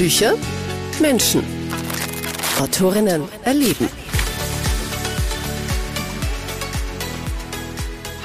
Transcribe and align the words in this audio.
Bücher, 0.00 0.32
Menschen. 0.98 1.42
Autorinnen 2.58 3.22
erleben. 3.44 3.86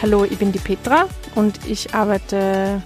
Hallo, 0.01 0.23
ich 0.23 0.37
bin 0.37 0.53
die 0.53 0.59
Petra 0.59 1.09
und 1.35 1.59
ich 1.67 1.93
arbeite 1.93 2.81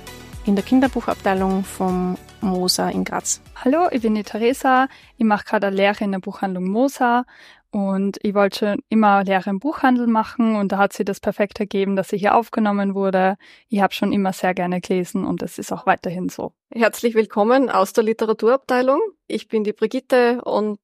in 0.47 0.55
der 0.55 0.65
Kinderbuchabteilung 0.65 1.63
vom 1.63 2.17
Mosa 2.41 2.89
in 2.89 3.03
Graz. 3.03 3.41
Hallo, 3.63 3.89
ich 3.91 4.01
bin 4.01 4.15
die 4.15 4.23
Theresa. 4.23 4.87
Ich 5.17 5.25
mache 5.25 5.45
gerade 5.45 5.67
eine 5.67 5.75
Lehre 5.75 6.03
in 6.03 6.11
der 6.11 6.19
Buchhandlung 6.19 6.67
Mosa 6.67 7.25
und 7.71 8.17
ich 8.23 8.33
wollte 8.33 8.59
schon 8.59 8.83
immer 8.89 9.23
Lehre 9.23 9.49
im 9.49 9.59
Buchhandel 9.59 10.07
machen 10.07 10.55
und 10.55 10.71
da 10.71 10.77
hat 10.77 10.93
sich 10.93 11.05
das 11.05 11.19
perfekt 11.19 11.59
ergeben, 11.59 11.95
dass 11.95 12.11
ich 12.13 12.21
hier 12.21 12.35
aufgenommen 12.35 12.95
wurde. 12.95 13.37
Ich 13.67 13.81
habe 13.81 13.93
schon 13.93 14.11
immer 14.11 14.33
sehr 14.33 14.53
gerne 14.53 14.81
gelesen 14.81 15.25
und 15.25 15.43
es 15.43 15.59
ist 15.59 15.71
auch 15.71 15.85
weiterhin 15.85 16.29
so. 16.29 16.53
Herzlich 16.71 17.15
willkommen 17.15 17.69
aus 17.69 17.93
der 17.93 18.03
Literaturabteilung. 18.03 18.99
Ich 19.27 19.47
bin 19.47 19.63
die 19.63 19.73
Brigitte 19.73 20.41
und 20.43 20.79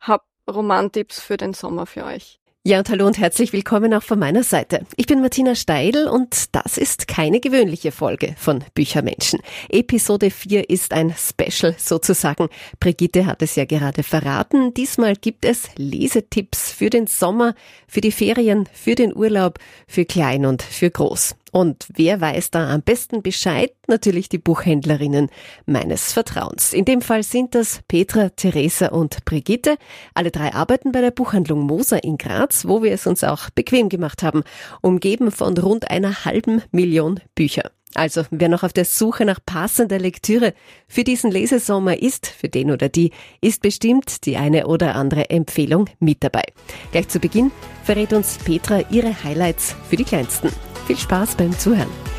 habe 0.00 0.24
Romantipps 0.48 1.20
für 1.20 1.36
den 1.36 1.52
Sommer 1.52 1.86
für 1.86 2.04
euch. 2.04 2.39
Ja, 2.62 2.76
und 2.76 2.90
hallo 2.90 3.06
und 3.06 3.16
herzlich 3.16 3.54
willkommen 3.54 3.94
auch 3.94 4.02
von 4.02 4.18
meiner 4.18 4.42
Seite. 4.42 4.84
Ich 4.96 5.06
bin 5.06 5.22
Martina 5.22 5.54
Steidl 5.54 6.06
und 6.06 6.54
das 6.54 6.76
ist 6.76 7.08
keine 7.08 7.40
gewöhnliche 7.40 7.90
Folge 7.90 8.34
von 8.36 8.62
Büchermenschen. 8.74 9.40
Episode 9.70 10.30
4 10.30 10.68
ist 10.68 10.92
ein 10.92 11.14
Special 11.16 11.74
sozusagen. 11.78 12.50
Brigitte 12.78 13.24
hat 13.24 13.40
es 13.40 13.56
ja 13.56 13.64
gerade 13.64 14.02
verraten. 14.02 14.74
Diesmal 14.74 15.16
gibt 15.16 15.46
es 15.46 15.70
Lesetipps 15.76 16.70
für 16.70 16.90
den 16.90 17.06
Sommer, 17.06 17.54
für 17.88 18.02
die 18.02 18.12
Ferien, 18.12 18.68
für 18.74 18.94
den 18.94 19.16
Urlaub, 19.16 19.58
für 19.88 20.04
klein 20.04 20.44
und 20.44 20.60
für 20.60 20.90
groß. 20.90 21.36
Und 21.52 21.86
wer 21.94 22.20
weiß 22.20 22.50
da 22.50 22.72
am 22.72 22.82
besten 22.82 23.22
Bescheid? 23.22 23.72
Natürlich 23.88 24.28
die 24.28 24.38
Buchhändlerinnen 24.38 25.30
meines 25.66 26.12
Vertrauens. 26.12 26.72
In 26.72 26.84
dem 26.84 27.02
Fall 27.02 27.22
sind 27.22 27.54
das 27.54 27.80
Petra, 27.88 28.28
Theresa 28.30 28.88
und 28.88 29.24
Brigitte. 29.24 29.76
Alle 30.14 30.30
drei 30.30 30.54
arbeiten 30.54 30.92
bei 30.92 31.00
der 31.00 31.10
Buchhandlung 31.10 31.60
Moser 31.60 32.04
in 32.04 32.18
Graz, 32.18 32.66
wo 32.66 32.82
wir 32.82 32.92
es 32.92 33.06
uns 33.06 33.24
auch 33.24 33.50
bequem 33.50 33.88
gemacht 33.88 34.22
haben, 34.22 34.42
umgeben 34.80 35.30
von 35.30 35.56
rund 35.56 35.90
einer 35.90 36.24
halben 36.24 36.62
Million 36.70 37.20
Bücher. 37.34 37.70
Also, 37.94 38.24
wer 38.30 38.48
noch 38.48 38.62
auf 38.62 38.72
der 38.72 38.84
Suche 38.84 39.24
nach 39.24 39.40
passender 39.44 39.98
Lektüre 39.98 40.54
für 40.86 41.02
diesen 41.02 41.30
Lesesommer 41.30 42.00
ist, 42.00 42.26
für 42.26 42.48
den 42.48 42.70
oder 42.70 42.88
die, 42.88 43.10
ist 43.40 43.62
bestimmt 43.62 44.26
die 44.26 44.36
eine 44.36 44.66
oder 44.66 44.94
andere 44.94 45.30
Empfehlung 45.30 45.88
mit 45.98 46.22
dabei. 46.22 46.44
Gleich 46.92 47.08
zu 47.08 47.18
Beginn 47.18 47.50
verrät 47.84 48.12
uns 48.12 48.38
Petra 48.38 48.82
ihre 48.90 49.24
Highlights 49.24 49.74
für 49.88 49.96
die 49.96 50.04
Kleinsten. 50.04 50.50
Viel 50.86 50.98
Spaß 50.98 51.34
beim 51.34 51.58
Zuhören. 51.58 52.09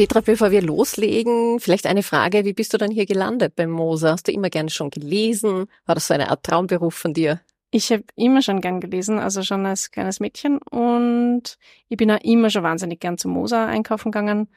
Petra, 0.00 0.22
bevor 0.22 0.50
wir 0.50 0.62
loslegen, 0.62 1.60
vielleicht 1.60 1.86
eine 1.86 2.02
Frage, 2.02 2.46
wie 2.46 2.54
bist 2.54 2.72
du 2.72 2.78
dann 2.78 2.90
hier 2.90 3.04
gelandet 3.04 3.54
beim 3.54 3.70
Moser? 3.70 4.12
Hast 4.12 4.28
du 4.28 4.32
immer 4.32 4.48
gerne 4.48 4.70
schon 4.70 4.88
gelesen? 4.88 5.66
War 5.84 5.94
das 5.94 6.06
so 6.06 6.14
eine 6.14 6.30
Art 6.30 6.42
Traumberuf 6.42 6.94
von 6.94 7.12
dir? 7.12 7.42
Ich 7.70 7.92
habe 7.92 8.04
immer 8.16 8.40
schon 8.40 8.62
gern 8.62 8.80
gelesen, 8.80 9.18
also 9.18 9.42
schon 9.42 9.66
als 9.66 9.90
kleines 9.90 10.18
Mädchen 10.18 10.56
und 10.56 11.58
ich 11.90 11.98
bin 11.98 12.10
auch 12.10 12.20
immer 12.22 12.48
schon 12.48 12.62
wahnsinnig 12.62 12.98
gern 13.00 13.18
zum 13.18 13.32
Moser 13.32 13.66
einkaufen 13.66 14.10
gegangen 14.10 14.48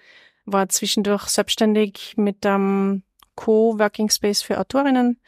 war 0.46 0.70
zwischendurch 0.70 1.28
selbstständig 1.28 2.14
mit 2.16 2.46
einem 2.46 3.04
Co-Working 3.36 4.10
Space 4.10 4.42
für 4.42 4.62
Autorinnen 4.62 5.20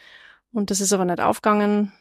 und 0.53 0.71
das 0.71 0.79
ist 0.79 0.93
aber 0.93 1.03
nicht 1.03 1.19
aufgegangen. 1.19 1.91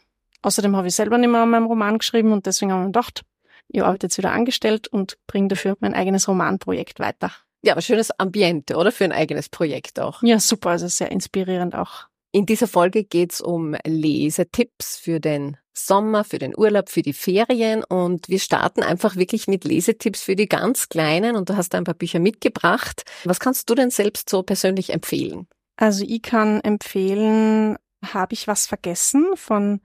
Außerdem 0.42 0.76
habe 0.76 0.86
ich 0.86 0.94
selber 0.94 1.18
nicht 1.18 1.30
mehr 1.30 1.42
an 1.42 1.50
meinem 1.50 1.66
Roman 1.66 1.98
geschrieben 1.98 2.30
und 2.30 2.46
deswegen 2.46 2.70
habe 2.70 2.82
ich 2.82 2.86
mir 2.86 2.92
gedacht, 2.92 3.24
ich 3.66 3.82
arbeite 3.82 4.06
jetzt 4.06 4.18
wieder 4.18 4.30
angestellt 4.30 4.86
und 4.86 5.18
bringe 5.26 5.48
dafür 5.48 5.76
mein 5.80 5.94
eigenes 5.94 6.28
Romanprojekt 6.28 7.00
weiter. 7.00 7.32
Ja, 7.64 7.72
aber 7.72 7.80
schönes 7.80 8.10
Ambiente, 8.18 8.76
oder? 8.76 8.92
Für 8.92 9.04
ein 9.04 9.12
eigenes 9.12 9.48
Projekt 9.48 9.98
auch. 9.98 10.22
Ja, 10.22 10.38
super, 10.38 10.70
also 10.70 10.86
sehr 10.86 11.10
inspirierend 11.10 11.74
auch. 11.74 12.08
In 12.30 12.46
dieser 12.46 12.66
Folge 12.66 13.04
geht's 13.04 13.40
um 13.40 13.76
Lesetipps 13.86 14.96
für 14.96 15.20
den 15.20 15.56
Sommer, 15.72 16.24
für 16.24 16.38
den 16.38 16.56
Urlaub, 16.56 16.88
für 16.88 17.02
die 17.02 17.12
Ferien 17.12 17.82
und 17.84 18.28
wir 18.28 18.38
starten 18.38 18.82
einfach 18.82 19.16
wirklich 19.16 19.48
mit 19.48 19.64
Lesetipps 19.64 20.22
für 20.22 20.36
die 20.36 20.48
ganz 20.48 20.88
Kleinen 20.88 21.36
und 21.36 21.48
du 21.48 21.56
hast 21.56 21.70
da 21.70 21.78
ein 21.78 21.84
paar 21.84 21.94
Bücher 21.94 22.18
mitgebracht. 22.18 23.04
Was 23.24 23.40
kannst 23.40 23.70
du 23.70 23.74
denn 23.74 23.90
selbst 23.90 24.28
so 24.28 24.42
persönlich 24.42 24.90
empfehlen? 24.90 25.46
Also 25.76 26.04
ich 26.06 26.22
kann 26.22 26.60
empfehlen, 26.60 27.76
habe 28.04 28.34
ich 28.34 28.46
was 28.46 28.66
vergessen 28.66 29.26
von 29.36 29.80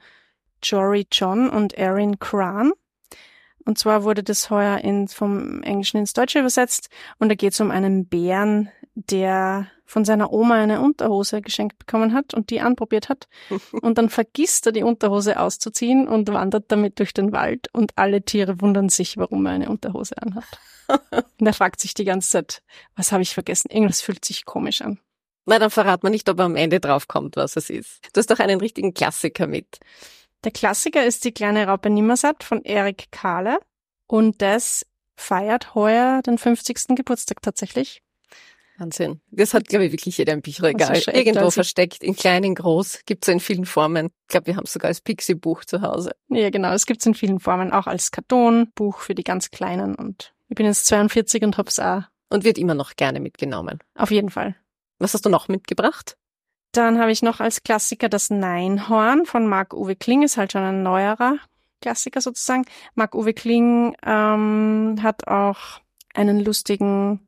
Jory 0.62 1.08
John 1.12 1.50
und 1.50 1.74
Erin 1.74 2.20
Cran. 2.20 2.72
Und 3.70 3.78
zwar 3.78 4.04
wurde 4.04 4.24
das 4.24 4.50
heuer 4.50 4.80
in, 4.80 5.08
vom 5.08 5.62
Englischen 5.62 5.98
ins 5.98 6.14
Deutsche 6.14 6.40
übersetzt 6.40 6.90
und 7.20 7.30
da 7.30 7.36
geht 7.36 7.54
es 7.54 7.62
um 7.62 7.70
einen 7.70 8.08
Bären, 8.08 8.72
der 8.96 9.68
von 9.86 10.06
seiner 10.06 10.34
Oma 10.34 10.56
eine 10.56 10.82
Unterhose 10.82 11.44
geschenkt 11.44 11.78
bekommen 11.78 12.16
hat 12.16 12.34
und 12.34 12.50
die 12.50 12.62
anprobiert 12.62 13.10
hat. 13.10 13.28
Und 13.84 14.00
dann 14.00 14.10
vergisst 14.10 14.66
er 14.66 14.72
die 14.72 14.82
Unterhose 14.82 15.40
auszuziehen 15.40 16.08
und 16.08 16.28
wandert 16.30 16.66
damit 16.70 16.98
durch 16.98 17.14
den 17.14 17.32
Wald 17.32 17.68
und 17.72 17.92
alle 17.96 18.24
Tiere 18.24 18.60
wundern 18.60 18.90
sich, 18.90 19.18
warum 19.18 19.46
er 19.46 19.52
eine 19.52 19.70
Unterhose 19.70 20.20
anhat. 20.20 20.46
und 21.40 21.46
er 21.46 21.54
fragt 21.54 21.80
sich 21.80 21.94
die 21.94 22.06
ganze 22.06 22.30
Zeit, 22.32 22.64
was 22.96 23.12
habe 23.12 23.22
ich 23.22 23.36
vergessen? 23.36 23.70
Irgendwas 23.70 24.02
fühlt 24.02 24.26
sich 24.26 24.46
komisch 24.46 24.82
an. 24.82 25.00
Na, 25.46 25.60
dann 25.60 25.70
verrat 25.70 26.02
man 26.02 26.12
nicht, 26.12 26.28
ob 26.28 26.40
er 26.40 26.46
am 26.46 26.56
Ende 26.56 26.80
draufkommt, 26.80 27.36
was 27.36 27.56
es 27.56 27.70
ist. 27.70 28.00
Du 28.14 28.20
hast 28.20 28.32
doch 28.32 28.40
einen 28.40 28.60
richtigen 28.60 28.96
Klassiker 28.96 29.46
mit. 29.46 29.80
Der 30.44 30.52
Klassiker 30.52 31.06
ist 31.06 31.26
die 31.26 31.34
kleine 31.34 31.68
Raupe 31.68 31.90
Nimmersatt 31.90 32.44
von 32.44 32.64
Erik 32.64 33.12
Kahle 33.12 33.60
und 34.08 34.42
das 34.42 34.86
feiert 35.18 35.76
heuer 35.76 36.22
den 36.22 36.38
50. 36.38 36.96
Geburtstag 36.96 37.42
tatsächlich. 37.42 38.02
Wahnsinn. 38.78 39.20
Das 39.32 39.54
hat, 39.54 39.68
glaube 39.68 39.86
ich, 39.86 39.92
wirklich 39.92 40.18
jeder 40.18 40.32
im 40.32 40.42
Bücherregal. 40.42 40.98
Irgendwo 41.14 41.40
also 41.40 41.52
versteckt, 41.52 42.02
in 42.02 42.16
klein, 42.16 42.46
in 42.46 42.56
groß, 42.56 43.02
gibt's 43.06 43.28
in 43.28 43.42
vielen 43.42 43.66
Formen. 43.66 44.08
Ich 44.24 44.28
glaube, 44.30 44.48
wir 44.48 44.56
haben 44.56 44.64
es 44.64 44.74
sogar 44.74 44.88
als 44.88 45.02
Pixie-Buch 45.02 45.66
zu 45.66 45.82
Hause. 45.82 46.16
Ja, 46.30 46.50
genau. 46.50 46.72
Es 46.72 46.86
gibt's 46.86 47.06
in 47.06 47.14
vielen 47.14 47.42
Formen, 47.42 47.74
auch 47.74 47.88
als 47.88 48.12
Kartonbuch 48.12 49.00
für 49.00 49.16
die 49.16 49.26
ganz 49.26 49.52
Kleinen. 49.52 49.96
Und 49.96 50.34
ich 50.48 50.56
bin 50.56 50.66
jetzt 50.66 50.86
42 50.88 51.44
und 51.44 51.58
hab's 51.58 51.80
auch. 51.80 52.04
Und 52.30 52.46
wird 52.46 52.58
immer 52.58 52.76
noch 52.76 52.96
gerne 52.96 53.20
mitgenommen. 53.20 53.80
Auf 53.96 54.12
jeden 54.12 54.30
Fall. 54.30 54.56
Was 55.00 55.14
hast 55.14 55.26
du 55.26 55.30
noch 55.30 55.50
mitgebracht? 55.50 56.16
Dann 56.80 56.98
habe 56.98 57.12
ich 57.12 57.22
noch 57.22 57.42
als 57.42 57.64
Klassiker 57.64 58.08
das 58.08 58.30
Neinhorn 58.30 59.26
von 59.26 59.46
Marc-Uwe 59.48 59.98
Kling, 59.98 60.24
ist 60.24 60.38
halt 60.38 60.54
schon 60.54 60.62
ein 60.62 60.82
neuerer 60.82 61.36
Klassiker 61.82 62.22
sozusagen. 62.22 62.64
Marc-Uwe 62.96 63.34
Kling 63.34 63.98
ähm, 64.02 64.96
hat 65.04 65.28
auch 65.28 65.82
einen 66.14 66.40
lustigen 66.40 67.20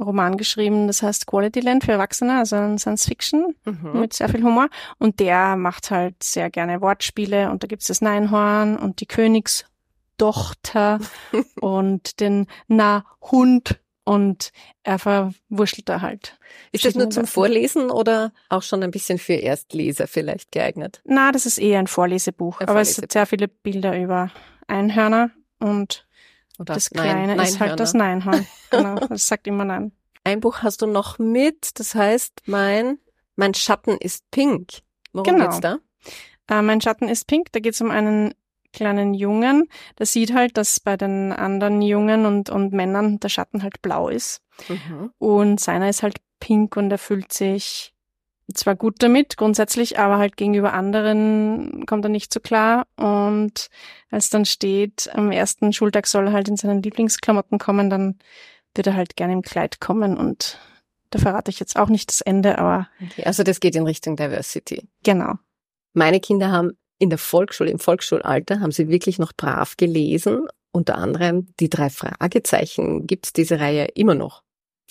Roman 0.00 0.36
geschrieben, 0.36 0.88
das 0.88 1.00
heißt 1.00 1.28
Quality 1.28 1.60
Land 1.60 1.84
für 1.84 1.92
Erwachsene, 1.92 2.38
also 2.38 2.56
ein 2.56 2.76
Science 2.76 3.06
Fiction 3.06 3.54
mhm. 3.64 4.00
mit 4.00 4.14
sehr 4.14 4.28
viel 4.28 4.42
Humor. 4.42 4.68
Und 4.98 5.20
der 5.20 5.54
macht 5.54 5.92
halt 5.92 6.20
sehr 6.20 6.50
gerne 6.50 6.80
Wortspiele 6.80 7.52
und 7.52 7.62
da 7.62 7.68
gibt's 7.68 7.86
das 7.86 8.00
Neinhorn 8.00 8.76
und 8.76 9.00
die 9.00 9.06
Königstochter 9.06 10.98
und 11.60 12.18
den 12.18 12.48
Na-Hund 12.66 13.78
und 14.06 14.52
er 14.84 14.98
verwurschtelt 15.00 15.88
da 15.88 16.00
halt. 16.00 16.38
Ist 16.70 16.84
das 16.84 16.94
nur 16.94 17.10
zum 17.10 17.26
Vorlesen 17.26 17.90
oder 17.90 18.32
auch 18.48 18.62
schon 18.62 18.82
ein 18.84 18.92
bisschen 18.92 19.18
für 19.18 19.34
Erstleser 19.34 20.06
vielleicht 20.06 20.52
geeignet? 20.52 21.02
Na, 21.04 21.32
das 21.32 21.44
ist 21.44 21.58
eher 21.58 21.80
ein 21.80 21.88
Vorlesebuch, 21.88 22.60
ein 22.60 22.68
aber 22.68 22.78
Vorlesebuch. 22.78 22.98
es 22.98 23.02
hat 23.02 23.12
sehr 23.12 23.26
viele 23.26 23.48
Bilder 23.48 24.00
über 24.00 24.30
Einhörner 24.68 25.32
und 25.58 26.06
oder 26.58 26.74
das 26.74 26.88
Kleine 26.88 27.34
Nein, 27.34 27.46
ist 27.46 27.60
halt 27.60 27.78
das 27.80 27.94
Neinhorn. 27.94 28.46
Genau, 28.70 28.94
das 29.08 29.26
sagt 29.26 29.46
immer 29.48 29.64
Nein. 29.64 29.92
Ein 30.22 30.40
Buch 30.40 30.62
hast 30.62 30.82
du 30.82 30.86
noch 30.86 31.18
mit, 31.18 31.78
das 31.78 31.94
heißt, 31.94 32.42
mein, 32.46 32.98
mein 33.34 33.54
Schatten 33.54 33.98
ist 33.98 34.30
pink. 34.30 34.82
Worum 35.12 35.34
genau. 35.34 35.44
geht's 35.46 35.60
da? 35.60 35.78
Äh, 36.48 36.62
mein 36.62 36.80
Schatten 36.80 37.08
ist 37.08 37.26
pink, 37.26 37.52
da 37.52 37.60
geht's 37.60 37.80
um 37.80 37.90
einen 37.90 38.34
kleinen 38.76 39.14
Jungen, 39.14 39.68
der 39.98 40.06
sieht 40.06 40.34
halt, 40.34 40.56
dass 40.56 40.78
bei 40.78 40.96
den 40.96 41.32
anderen 41.32 41.82
Jungen 41.82 42.26
und, 42.26 42.50
und 42.50 42.72
Männern 42.72 43.18
der 43.18 43.30
Schatten 43.30 43.62
halt 43.62 43.80
blau 43.82 44.08
ist. 44.08 44.42
Mhm. 44.68 45.10
Und 45.18 45.60
seiner 45.60 45.88
ist 45.88 46.02
halt 46.02 46.18
pink 46.38 46.76
und 46.76 46.90
er 46.90 46.98
fühlt 46.98 47.32
sich 47.32 47.94
zwar 48.54 48.76
gut 48.76 48.96
damit 48.98 49.36
grundsätzlich, 49.36 49.98
aber 49.98 50.18
halt 50.18 50.36
gegenüber 50.36 50.72
anderen 50.72 51.84
kommt 51.86 52.04
er 52.04 52.10
nicht 52.10 52.32
so 52.32 52.38
klar. 52.38 52.86
Und 52.96 53.68
als 54.10 54.30
dann 54.30 54.44
steht, 54.44 55.10
am 55.12 55.32
ersten 55.32 55.72
Schultag 55.72 56.06
soll 56.06 56.28
er 56.28 56.32
halt 56.32 56.48
in 56.48 56.56
seinen 56.56 56.82
Lieblingsklamotten 56.82 57.58
kommen, 57.58 57.90
dann 57.90 58.18
wird 58.74 58.86
er 58.86 58.94
halt 58.94 59.16
gerne 59.16 59.32
im 59.32 59.42
Kleid 59.42 59.80
kommen 59.80 60.16
und 60.16 60.60
da 61.10 61.18
verrate 61.18 61.50
ich 61.50 61.60
jetzt 61.60 61.76
auch 61.76 61.88
nicht 61.88 62.10
das 62.10 62.20
Ende, 62.20 62.58
aber. 62.58 62.88
Okay, 63.02 63.24
also 63.24 63.42
das 63.42 63.60
geht 63.60 63.74
in 63.74 63.84
Richtung 63.84 64.16
Diversity. 64.16 64.88
Genau. 65.02 65.34
Meine 65.94 66.20
Kinder 66.20 66.50
haben 66.50 66.72
in 66.98 67.10
der 67.10 67.18
Volksschule, 67.18 67.70
im 67.70 67.78
Volksschulalter, 67.78 68.60
haben 68.60 68.72
sie 68.72 68.88
wirklich 68.88 69.18
noch 69.18 69.32
brav 69.32 69.76
gelesen. 69.76 70.46
Unter 70.72 70.96
anderem 70.98 71.46
die 71.58 71.70
drei 71.70 71.88
Fragezeichen. 71.90 73.06
Gibt 73.06 73.26
es 73.26 73.32
diese 73.32 73.60
Reihe 73.60 73.86
immer 73.94 74.14
noch? 74.14 74.42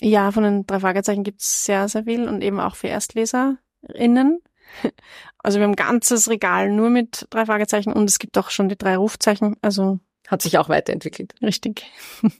Ja, 0.01 0.31
von 0.31 0.43
den 0.43 0.65
drei 0.65 0.79
Fragezeichen 0.79 1.23
gibt 1.23 1.41
es 1.41 1.63
sehr, 1.63 1.87
sehr 1.87 2.03
viel 2.05 2.27
und 2.27 2.41
eben 2.41 2.59
auch 2.59 2.75
für 2.75 2.89
ErstleserInnen. 2.89 4.39
Also 5.37 5.59
wir 5.59 5.65
haben 5.65 5.73
ein 5.73 5.75
ganzes 5.75 6.27
Regal 6.27 6.71
nur 6.71 6.89
mit 6.89 7.27
drei 7.29 7.45
Fragezeichen 7.45 7.93
und 7.93 8.09
es 8.09 8.17
gibt 8.17 8.35
auch 8.35 8.49
schon 8.49 8.67
die 8.67 8.75
drei 8.75 8.97
Rufzeichen. 8.97 9.57
Also 9.61 9.99
Hat 10.27 10.41
sich 10.41 10.57
auch 10.57 10.69
weiterentwickelt. 10.69 11.35
richtig. 11.43 11.83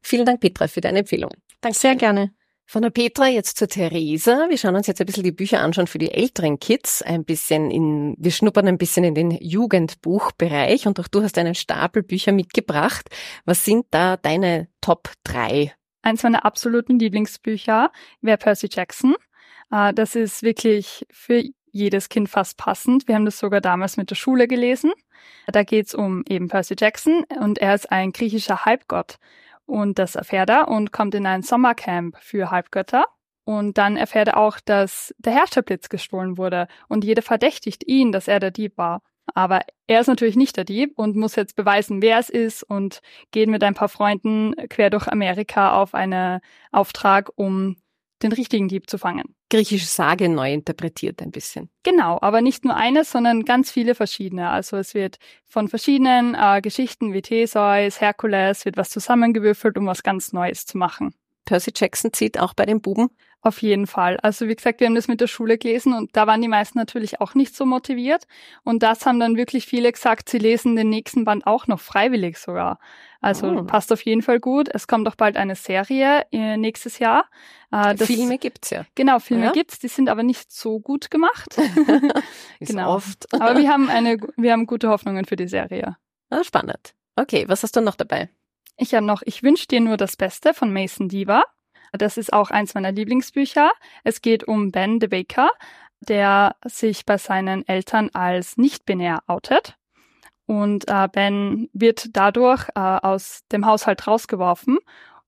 Vielen 0.00 0.24
Dank, 0.24 0.40
Petra, 0.40 0.66
für 0.66 0.80
deine 0.80 1.00
Empfehlung. 1.00 1.30
Danke 1.60 1.78
sehr 1.78 1.94
gerne. 1.94 2.32
Von 2.70 2.82
der 2.82 2.90
Petra 2.90 3.28
jetzt 3.28 3.56
zur 3.56 3.66
Theresa. 3.66 4.46
Wir 4.50 4.58
schauen 4.58 4.76
uns 4.76 4.86
jetzt 4.86 5.00
ein 5.00 5.06
bisschen 5.06 5.22
die 5.22 5.32
Bücher 5.32 5.62
an, 5.62 5.72
schon 5.72 5.86
für 5.86 5.96
die 5.96 6.12
älteren 6.12 6.60
Kids. 6.60 7.00
Ein 7.00 7.24
bisschen 7.24 7.70
in, 7.70 8.14
wir 8.18 8.30
schnuppern 8.30 8.68
ein 8.68 8.76
bisschen 8.76 9.04
in 9.04 9.14
den 9.14 9.30
Jugendbuchbereich 9.30 10.86
und 10.86 11.00
auch 11.00 11.08
du 11.08 11.22
hast 11.22 11.38
einen 11.38 11.54
Stapel 11.54 12.02
Bücher 12.02 12.32
mitgebracht. 12.32 13.08
Was 13.46 13.64
sind 13.64 13.86
da 13.90 14.18
deine 14.18 14.68
Top 14.82 15.10
3? 15.24 15.72
Eins 16.02 16.22
meiner 16.22 16.44
absoluten 16.44 16.98
Lieblingsbücher 16.98 17.90
wäre 18.20 18.36
Percy 18.36 18.68
Jackson. 18.70 19.14
Äh, 19.72 19.94
Das 19.94 20.14
ist 20.14 20.42
wirklich 20.42 21.06
für 21.10 21.42
jedes 21.72 22.10
Kind 22.10 22.28
fast 22.28 22.58
passend. 22.58 23.08
Wir 23.08 23.14
haben 23.14 23.24
das 23.24 23.38
sogar 23.38 23.62
damals 23.62 23.96
mit 23.96 24.10
der 24.10 24.14
Schule 24.14 24.46
gelesen. 24.46 24.92
Da 25.46 25.62
geht's 25.62 25.94
um 25.94 26.22
eben 26.28 26.48
Percy 26.48 26.74
Jackson 26.78 27.24
und 27.40 27.60
er 27.60 27.74
ist 27.74 27.90
ein 27.90 28.12
griechischer 28.12 28.66
Halbgott. 28.66 29.16
Und 29.68 29.98
das 29.98 30.14
erfährt 30.14 30.48
er 30.48 30.68
und 30.68 30.92
kommt 30.92 31.14
in 31.14 31.26
ein 31.26 31.42
Sommercamp 31.42 32.16
für 32.20 32.50
Halbgötter. 32.50 33.04
Und 33.44 33.76
dann 33.76 33.98
erfährt 33.98 34.28
er 34.28 34.38
auch, 34.38 34.60
dass 34.64 35.14
der 35.18 35.34
Herrscherblitz 35.34 35.90
gestohlen 35.90 36.38
wurde 36.38 36.68
und 36.88 37.04
jeder 37.04 37.20
verdächtigt 37.20 37.86
ihn, 37.86 38.10
dass 38.10 38.28
er 38.28 38.40
der 38.40 38.50
Dieb 38.50 38.78
war. 38.78 39.02
Aber 39.34 39.60
er 39.86 40.00
ist 40.00 40.06
natürlich 40.06 40.36
nicht 40.36 40.56
der 40.56 40.64
Dieb 40.64 40.98
und 40.98 41.16
muss 41.16 41.36
jetzt 41.36 41.54
beweisen, 41.54 42.00
wer 42.00 42.18
es 42.18 42.30
ist 42.30 42.62
und 42.62 43.00
geht 43.30 43.50
mit 43.50 43.62
ein 43.62 43.74
paar 43.74 43.90
Freunden 43.90 44.54
quer 44.70 44.88
durch 44.88 45.06
Amerika 45.06 45.74
auf 45.80 45.94
einen 45.94 46.40
Auftrag, 46.72 47.30
um 47.36 47.76
den 48.22 48.32
richtigen 48.32 48.68
Dieb 48.68 48.88
zu 48.90 48.98
fangen. 48.98 49.34
Griechische 49.50 49.86
Sage 49.86 50.28
neu 50.28 50.52
interpretiert 50.52 51.22
ein 51.22 51.30
bisschen. 51.30 51.70
Genau, 51.82 52.18
aber 52.20 52.40
nicht 52.40 52.64
nur 52.64 52.76
eine, 52.76 53.04
sondern 53.04 53.44
ganz 53.44 53.70
viele 53.70 53.94
verschiedene. 53.94 54.50
Also 54.50 54.76
es 54.76 54.94
wird 54.94 55.18
von 55.46 55.68
verschiedenen 55.68 56.34
äh, 56.34 56.60
Geschichten 56.60 57.12
wie 57.12 57.22
Theseus, 57.22 58.00
Herkules, 58.00 58.64
wird 58.64 58.76
was 58.76 58.90
zusammengewürfelt, 58.90 59.78
um 59.78 59.86
was 59.86 60.02
ganz 60.02 60.32
Neues 60.32 60.66
zu 60.66 60.78
machen. 60.78 61.14
Percy 61.48 61.72
Jackson 61.74 62.12
zieht 62.12 62.38
auch 62.38 62.52
bei 62.52 62.66
den 62.66 62.82
Buben. 62.82 63.08
Auf 63.40 63.62
jeden 63.62 63.86
Fall. 63.86 64.18
Also 64.20 64.48
wie 64.48 64.54
gesagt, 64.56 64.80
wir 64.80 64.88
haben 64.88 64.96
das 64.96 65.06
mit 65.08 65.20
der 65.20 65.28
Schule 65.28 65.58
gelesen 65.58 65.92
und 65.94 66.14
da 66.16 66.26
waren 66.26 66.42
die 66.42 66.48
meisten 66.48 66.76
natürlich 66.76 67.20
auch 67.20 67.34
nicht 67.34 67.54
so 67.54 67.64
motiviert. 67.64 68.26
Und 68.64 68.82
das 68.82 69.06
haben 69.06 69.20
dann 69.20 69.36
wirklich 69.36 69.64
viele 69.64 69.90
gesagt, 69.92 70.28
sie 70.28 70.38
lesen 70.38 70.74
den 70.76 70.88
nächsten 70.90 71.24
Band 71.24 71.46
auch 71.46 71.68
noch 71.68 71.78
freiwillig 71.80 72.36
sogar. 72.36 72.80
Also 73.20 73.46
Oh. 73.48 73.62
passt 73.62 73.92
auf 73.92 74.02
jeden 74.02 74.22
Fall 74.22 74.40
gut. 74.40 74.68
Es 74.72 74.88
kommt 74.88 75.06
auch 75.08 75.14
bald 75.14 75.36
eine 75.36 75.54
Serie 75.54 76.26
äh, 76.32 76.56
nächstes 76.56 76.98
Jahr. 76.98 77.26
Äh, 77.70 77.94
das- 77.94 78.08
Filme 78.08 78.38
gibt's 78.38 78.70
ja. 78.70 78.84
Genau, 78.96 79.20
Filme 79.20 79.46
Ja? 79.46 79.52
gibt's, 79.52 79.78
die 79.78 79.88
sind 79.88 80.08
aber 80.08 80.24
nicht 80.24 80.50
so 80.52 80.80
gut 80.80 81.08
gemacht. 81.10 81.56
Ist 82.60 82.70
Genau. 82.72 82.94
oft. 82.96 83.32
aber 83.32 83.56
wir 83.56 83.68
haben 83.72 83.88
eine, 83.88 84.18
wir 84.36 84.52
haben 84.52 84.66
gute 84.66 84.88
Hoffnungen 84.90 85.24
für 85.24 85.36
die 85.36 85.48
Serie. 85.48 85.96
Ah, 86.30 86.42
spannend. 86.44 86.92
Okay, 87.16 87.44
was 87.48 87.62
hast 87.62 87.74
du 87.76 87.80
noch 87.80 87.94
dabei? 87.96 88.28
Ich 88.80 88.94
habe 88.94 89.04
noch 89.04 89.22
Ich 89.24 89.42
wünsche 89.42 89.66
dir 89.66 89.80
nur 89.80 89.96
das 89.96 90.16
Beste 90.16 90.54
von 90.54 90.72
Mason 90.72 91.08
Diva. 91.08 91.42
Das 91.92 92.16
ist 92.16 92.32
auch 92.32 92.50
eins 92.50 92.74
meiner 92.74 92.92
Lieblingsbücher. 92.92 93.72
Es 94.04 94.22
geht 94.22 94.44
um 94.44 94.70
Ben 94.70 95.00
de 95.00 95.08
Baker, 95.08 95.50
der 96.00 96.54
sich 96.64 97.04
bei 97.04 97.18
seinen 97.18 97.66
Eltern 97.66 98.10
als 98.12 98.56
nicht-binär 98.56 99.24
outet. 99.26 99.76
Und 100.46 100.88
äh, 100.88 101.08
Ben 101.08 101.68
wird 101.72 102.16
dadurch 102.16 102.68
äh, 102.76 102.80
aus 102.80 103.40
dem 103.50 103.66
Haushalt 103.66 104.06
rausgeworfen 104.06 104.78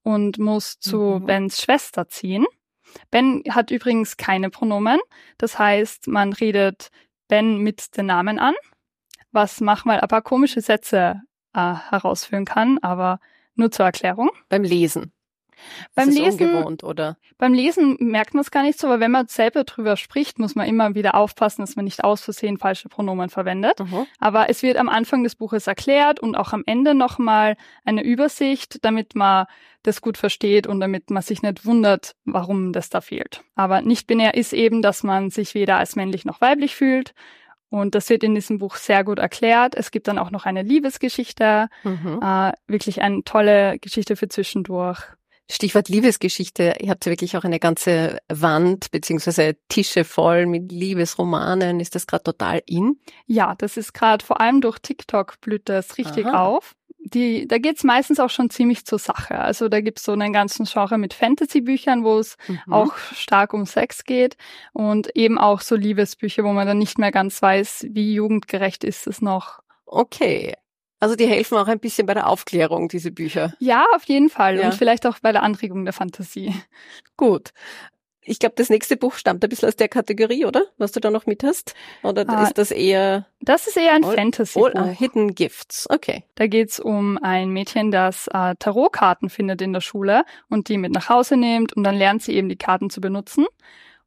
und 0.02 0.38
muss 0.38 0.78
zu 0.78 1.18
Mhm. 1.20 1.26
Bens 1.26 1.60
Schwester 1.60 2.08
ziehen. 2.08 2.46
Ben 3.10 3.42
hat 3.50 3.72
übrigens 3.72 4.16
keine 4.16 4.50
Pronomen. 4.50 5.00
Das 5.38 5.58
heißt, 5.58 6.06
man 6.06 6.32
redet 6.32 6.90
Ben 7.26 7.58
mit 7.58 7.96
den 7.96 8.06
Namen 8.06 8.38
an, 8.38 8.54
was 9.32 9.60
manchmal 9.60 10.00
ein 10.00 10.08
paar 10.08 10.22
komische 10.22 10.60
Sätze 10.60 11.20
äh, 11.52 11.74
herausführen 11.90 12.44
kann, 12.44 12.78
aber 12.78 13.18
nur 13.60 13.70
zur 13.70 13.86
Erklärung. 13.86 14.30
Beim 14.48 14.64
Lesen. 14.64 15.12
Beim 15.94 16.08
ist 16.08 16.14
es 16.14 16.20
Lesen- 16.20 16.54
ungewohnt, 16.54 16.84
oder? 16.84 17.18
Beim 17.36 17.52
Lesen 17.52 17.96
merkt 18.00 18.32
man 18.34 18.40
es 18.40 18.50
gar 18.50 18.62
nicht 18.62 18.78
so, 18.78 18.86
aber 18.86 19.00
wenn 19.00 19.10
man 19.10 19.26
selber 19.28 19.64
drüber 19.64 19.96
spricht, 19.96 20.38
muss 20.38 20.54
man 20.54 20.66
immer 20.66 20.94
wieder 20.94 21.14
aufpassen, 21.14 21.60
dass 21.62 21.76
man 21.76 21.84
nicht 21.84 22.02
aus 22.02 22.22
Versehen 22.22 22.56
falsche 22.58 22.88
Pronomen 22.88 23.28
verwendet. 23.28 23.78
Mhm. 23.78 24.06
Aber 24.18 24.48
es 24.48 24.62
wird 24.62 24.78
am 24.78 24.88
Anfang 24.88 25.22
des 25.22 25.36
Buches 25.36 25.66
erklärt 25.66 26.18
und 26.18 26.34
auch 26.34 26.52
am 26.54 26.62
Ende 26.66 26.94
nochmal 26.94 27.56
eine 27.84 28.02
Übersicht, 28.02 28.78
damit 28.84 29.14
man 29.14 29.46
das 29.82 30.00
gut 30.00 30.18
versteht 30.18 30.66
und 30.66 30.80
damit 30.80 31.10
man 31.10 31.22
sich 31.22 31.42
nicht 31.42 31.64
wundert, 31.64 32.14
warum 32.24 32.72
das 32.72 32.88
da 32.88 33.00
fehlt. 33.00 33.42
Aber 33.54 33.82
nicht 33.82 34.06
binär 34.06 34.34
ist 34.34 34.52
eben, 34.54 34.80
dass 34.82 35.02
man 35.02 35.30
sich 35.30 35.54
weder 35.54 35.76
als 35.76 35.96
männlich 35.96 36.24
noch 36.24 36.40
weiblich 36.40 36.74
fühlt. 36.74 37.12
Und 37.70 37.94
das 37.94 38.10
wird 38.10 38.24
in 38.24 38.34
diesem 38.34 38.58
Buch 38.58 38.74
sehr 38.76 39.04
gut 39.04 39.18
erklärt. 39.20 39.74
Es 39.76 39.90
gibt 39.90 40.08
dann 40.08 40.18
auch 40.18 40.30
noch 40.30 40.44
eine 40.44 40.62
Liebesgeschichte, 40.62 41.68
Mhm. 41.84 42.20
äh, 42.22 42.52
wirklich 42.66 43.00
eine 43.00 43.22
tolle 43.24 43.78
Geschichte 43.78 44.16
für 44.16 44.28
zwischendurch. 44.28 44.98
Stichwort 45.50 45.88
Liebesgeschichte. 45.88 46.74
Ihr 46.80 46.90
habt 46.90 47.04
ja 47.06 47.10
wirklich 47.10 47.36
auch 47.36 47.42
eine 47.42 47.58
ganze 47.58 48.18
Wand 48.28 48.90
beziehungsweise 48.92 49.56
Tische 49.68 50.04
voll 50.04 50.46
mit 50.46 50.70
Liebesromanen. 50.70 51.80
Ist 51.80 51.94
das 51.96 52.06
gerade 52.06 52.22
total 52.22 52.62
in? 52.66 53.00
Ja, 53.26 53.54
das 53.58 53.76
ist 53.76 53.92
gerade 53.92 54.24
vor 54.24 54.40
allem 54.40 54.60
durch 54.60 54.78
TikTok 54.78 55.40
blüht 55.40 55.68
das 55.68 55.98
richtig 55.98 56.26
Aha. 56.26 56.44
auf. 56.46 56.76
Die, 57.12 57.48
da 57.48 57.58
geht's 57.58 57.82
meistens 57.84 58.20
auch 58.20 58.30
schon 58.30 58.50
ziemlich 58.50 58.84
zur 58.84 58.98
Sache. 58.98 59.38
Also 59.38 59.68
da 59.68 59.80
gibt's 59.80 60.04
so 60.04 60.12
einen 60.12 60.32
ganzen 60.32 60.64
Genre 60.64 60.96
mit 60.98 61.12
Fantasy-Büchern, 61.14 62.04
wo 62.04 62.18
es 62.18 62.36
Mhm. 62.46 62.72
auch 62.72 62.96
stark 63.14 63.52
um 63.52 63.66
Sex 63.66 64.04
geht 64.04 64.36
und 64.72 65.14
eben 65.16 65.38
auch 65.38 65.60
so 65.60 65.74
Liebesbücher, 65.76 66.44
wo 66.44 66.52
man 66.52 66.66
dann 66.66 66.78
nicht 66.78 66.98
mehr 66.98 67.10
ganz 67.10 67.42
weiß, 67.42 67.86
wie 67.90 68.14
jugendgerecht 68.14 68.84
ist 68.84 69.06
es 69.06 69.20
noch. 69.22 69.60
Okay. 69.86 70.54
Also 71.00 71.16
die 71.16 71.26
helfen 71.26 71.56
auch 71.56 71.66
ein 71.66 71.80
bisschen 71.80 72.06
bei 72.06 72.14
der 72.14 72.26
Aufklärung, 72.28 72.88
diese 72.88 73.10
Bücher. 73.10 73.54
Ja, 73.58 73.86
auf 73.96 74.04
jeden 74.04 74.28
Fall. 74.28 74.58
Ja. 74.58 74.66
Und 74.66 74.74
vielleicht 74.74 75.06
auch 75.06 75.18
bei 75.20 75.32
der 75.32 75.42
Anregung 75.42 75.84
der 75.84 75.94
Fantasie. 75.94 76.54
Gut. 77.16 77.50
Ich 78.22 78.38
glaube, 78.38 78.54
das 78.56 78.68
nächste 78.68 78.96
Buch 78.96 79.14
stammt 79.14 79.42
ein 79.42 79.48
bisschen 79.48 79.68
aus 79.68 79.76
der 79.76 79.88
Kategorie, 79.88 80.44
oder? 80.44 80.64
Was 80.76 80.92
du 80.92 81.00
da 81.00 81.10
noch 81.10 81.24
mit 81.26 81.42
hast? 81.42 81.74
Oder 82.02 82.28
Ah, 82.28 82.42
ist 82.44 82.58
das 82.58 82.70
eher 82.70 83.26
Das 83.40 83.66
ist 83.66 83.76
eher 83.78 83.94
ein 83.94 84.04
Fantasy-Buch. 84.04 84.74
uh, 84.74 84.84
Hidden 84.88 85.34
Gifts? 85.34 85.88
Okay. 85.88 86.24
Da 86.34 86.46
geht's 86.46 86.78
um 86.78 87.18
ein 87.22 87.50
Mädchen, 87.50 87.90
das 87.90 88.28
äh, 88.28 88.54
Tarotkarten 88.58 89.30
findet 89.30 89.62
in 89.62 89.72
der 89.72 89.80
Schule 89.80 90.24
und 90.50 90.68
die 90.68 90.76
mit 90.76 90.92
nach 90.92 91.08
Hause 91.08 91.36
nimmt 91.38 91.72
und 91.72 91.82
dann 91.82 91.96
lernt 91.96 92.22
sie 92.22 92.34
eben 92.34 92.48
die 92.50 92.56
Karten 92.58 92.90
zu 92.90 93.00
benutzen. 93.00 93.46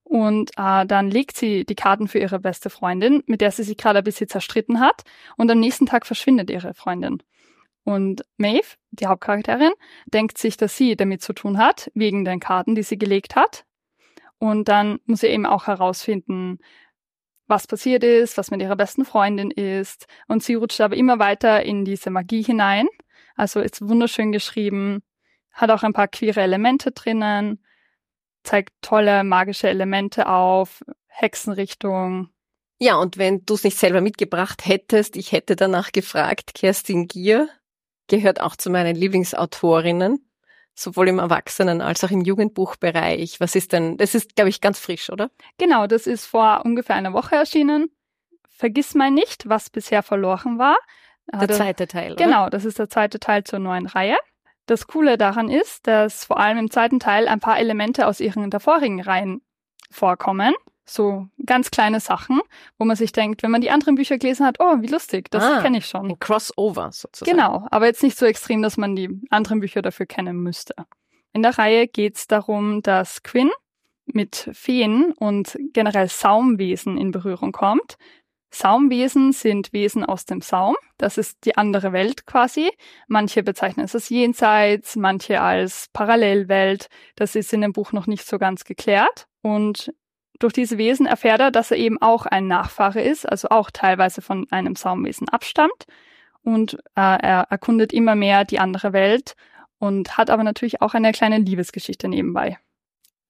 Und 0.04 0.52
äh, 0.58 0.86
dann 0.86 1.10
legt 1.10 1.36
sie 1.38 1.66
die 1.66 1.76
Karten 1.76 2.08
für 2.08 2.20
ihre 2.20 2.38
beste 2.40 2.70
Freundin, 2.70 3.24
mit 3.26 3.42
der 3.42 3.50
sie 3.52 3.64
sich 3.64 3.78
gerade 3.78 4.00
ein 4.00 4.04
bisschen 4.04 4.28
zerstritten 4.28 4.80
hat. 4.80 5.02
Und 5.38 5.50
am 5.50 5.60
nächsten 5.60 5.88
Tag 5.88 6.06
verschwindet 6.06 6.52
ihre 6.52 6.76
Freundin. 6.76 7.24
Und 7.84 8.24
Maeve, 8.38 8.76
die 8.92 9.08
Hauptcharakterin, 9.08 9.72
denkt 10.06 10.38
sich, 10.38 10.56
dass 10.56 10.78
sie 10.78 10.96
damit 10.96 11.24
zu 11.24 11.34
tun 11.34 11.58
hat, 11.58 11.90
wegen 11.96 12.26
den 12.26 12.40
Karten, 12.40 12.76
die 12.76 12.84
sie 12.84 12.98
gelegt 13.00 13.36
hat. 13.36 13.66
Und 14.40 14.68
dann 14.68 15.00
muss 15.06 15.22
sie 15.22 15.28
eben 15.28 15.46
auch 15.46 15.68
herausfinden, 15.68 16.60
was 17.48 17.68
passiert 17.68 18.04
ist, 18.04 18.38
was 18.38 18.52
mit 18.52 18.62
ihrer 18.62 18.76
besten 18.76 19.06
Freundin 19.06 19.52
ist. 19.52 20.08
Und 20.28 20.44
sie 20.44 20.56
rutscht 20.56 20.82
aber 20.82 20.96
immer 20.96 21.20
weiter 21.20 21.64
in 21.64 21.86
diese 21.86 22.10
Magie 22.10 22.44
hinein. 22.44 22.88
Also 23.36 23.60
ist 23.60 23.88
wunderschön 23.88 24.32
geschrieben, 24.32 25.04
hat 25.52 25.72
auch 25.72 25.84
ein 25.84 25.94
paar 25.94 26.08
queere 26.08 26.42
Elemente 26.42 26.92
drinnen, 26.92 27.64
zeigt 28.44 28.74
tolle 28.82 29.24
magische 29.24 29.70
Elemente 29.70 30.28
auf, 30.28 30.84
Hexenrichtung. 31.08 32.30
Ja, 32.80 32.96
und 32.98 33.18
wenn 33.18 33.46
du 33.46 33.54
es 33.54 33.64
nicht 33.64 33.78
selber 33.78 34.02
mitgebracht 34.02 34.66
hättest, 34.66 35.16
ich 35.16 35.32
hätte 35.32 35.56
danach 35.56 35.92
gefragt, 35.92 36.54
Kerstin 36.54 37.08
Gier 37.08 37.48
gehört 38.08 38.42
auch 38.42 38.56
zu 38.56 38.70
meinen 38.70 38.96
Lieblingsautorinnen, 38.96 40.28
sowohl 40.76 41.08
im 41.10 41.20
Erwachsenen- 41.20 41.82
als 41.82 42.04
auch 42.04 42.12
im 42.12 42.22
Jugendbuchbereich. 42.22 43.40
Was 43.40 43.56
ist 43.56 43.74
denn, 43.74 43.98
das 43.98 44.16
ist, 44.16 44.36
glaube 44.36 44.50
ich, 44.50 44.62
ganz 44.62 44.80
frisch, 44.80 45.10
oder? 45.10 45.30
Genau, 45.58 45.88
das 45.88 46.08
ist 46.08 46.26
vor 46.26 46.62
ungefähr 46.66 46.96
einer 46.96 47.14
Woche 47.14 47.36
erschienen. 47.36 47.90
Vergiss 48.50 48.96
mal 48.96 49.12
nicht, 49.12 49.50
was 49.50 49.70
bisher 49.70 50.04
verloren 50.04 50.58
war. 50.60 50.78
Der 51.32 51.42
er- 51.50 51.56
zweite 51.56 51.88
Teil, 51.88 52.14
oder? 52.14 52.24
Genau, 52.26 52.50
das 52.50 52.66
ist 52.66 52.80
der 52.80 52.90
zweite 52.90 53.20
Teil 53.20 53.44
zur 53.44 53.60
neuen 53.60 53.86
Reihe. 53.88 54.18
Das 54.66 54.88
Coole 54.88 55.18
daran 55.18 55.50
ist, 55.50 55.88
dass 55.88 56.26
vor 56.26 56.40
allem 56.40 56.58
im 56.58 56.72
zweiten 56.72 57.00
Teil 57.00 57.28
ein 57.28 57.40
paar 57.40 57.60
Elemente 57.60 58.08
aus 58.08 58.20
ihren 58.20 58.50
davorigen 58.50 59.02
Reihen 59.02 59.42
vorkommen. 59.92 60.54
So 60.86 61.28
ganz 61.46 61.72
kleine 61.72 62.00
Sachen, 62.00 62.42
wo 62.78 62.86
man 62.86 62.96
sich 62.98 63.12
denkt, 63.14 63.42
wenn 63.44 63.52
man 63.52 63.62
die 63.62 63.72
anderen 63.72 63.96
Bücher 63.96 64.18
gelesen 64.18 64.46
hat, 64.46 64.58
oh, 64.60 64.82
wie 64.82 64.88
lustig, 64.88 65.32
das 65.32 65.44
Ah, 65.44 65.62
kenne 65.62 65.78
ich 65.78 65.86
schon. 65.86 66.10
Ein 66.12 66.20
Crossover 66.20 66.92
sozusagen. 66.92 67.32
Genau, 67.32 67.66
aber 67.72 67.86
jetzt 67.86 68.04
nicht 68.04 68.18
so 68.18 68.26
extrem, 68.26 68.62
dass 68.62 68.78
man 68.78 68.96
die 68.96 69.10
anderen 69.30 69.60
Bücher 69.62 69.82
dafür 69.82 70.06
kennen 70.06 70.38
müsste. 70.38 70.76
In 71.32 71.42
der 71.42 71.58
Reihe 71.58 71.88
geht 71.88 72.18
es 72.18 72.28
darum, 72.28 72.82
dass 72.82 73.24
Quinn 73.24 73.50
mit 74.06 74.50
Feen 74.54 75.14
und 75.14 75.58
generell 75.74 76.10
Saumwesen 76.10 76.98
in 76.98 77.12
Berührung 77.12 77.54
kommt. 77.54 77.96
Saumwesen 78.52 79.32
sind 79.32 79.74
Wesen 79.74 80.06
aus 80.06 80.26
dem 80.26 80.42
Saum. 80.42 80.76
Das 80.98 81.18
ist 81.18 81.44
die 81.46 81.58
andere 81.58 81.92
Welt 81.92 82.28
quasi. 82.28 82.70
Manche 83.08 83.42
bezeichnen 83.42 83.86
es 83.86 83.96
als 83.96 84.10
Jenseits, 84.10 84.96
manche 84.96 85.42
als 85.42 85.88
Parallelwelt. 85.92 86.88
Das 87.16 87.34
ist 87.36 87.52
in 87.52 87.62
dem 87.62 87.74
Buch 87.74 87.94
noch 87.94 88.06
nicht 88.06 88.28
so 88.28 88.38
ganz 88.38 88.64
geklärt. 88.64 89.26
Und 89.42 89.92
durch 90.40 90.54
diese 90.54 90.78
Wesen 90.78 91.06
erfährt 91.06 91.40
er, 91.40 91.52
dass 91.52 91.72
er 91.72 91.78
eben 91.78 92.02
auch 92.02 92.26
ein 92.26 92.48
Nachfahre 92.48 93.02
ist, 93.02 93.28
also 93.28 93.50
auch 93.50 93.72
teilweise 93.72 94.22
von 94.22 94.48
einem 94.52 94.76
Saumwesen 94.76 95.30
abstammt. 95.30 95.86
Und 96.44 96.74
äh, 96.96 97.02
er 97.02 97.48
erkundet 97.50 97.94
immer 97.94 98.16
mehr 98.16 98.44
die 98.44 98.60
andere 98.60 98.92
Welt 98.94 99.36
und 99.80 100.18
hat 100.18 100.30
aber 100.30 100.44
natürlich 100.44 100.82
auch 100.82 100.94
eine 100.94 101.12
kleine 101.12 101.38
Liebesgeschichte 101.38 102.08
nebenbei. 102.08 102.58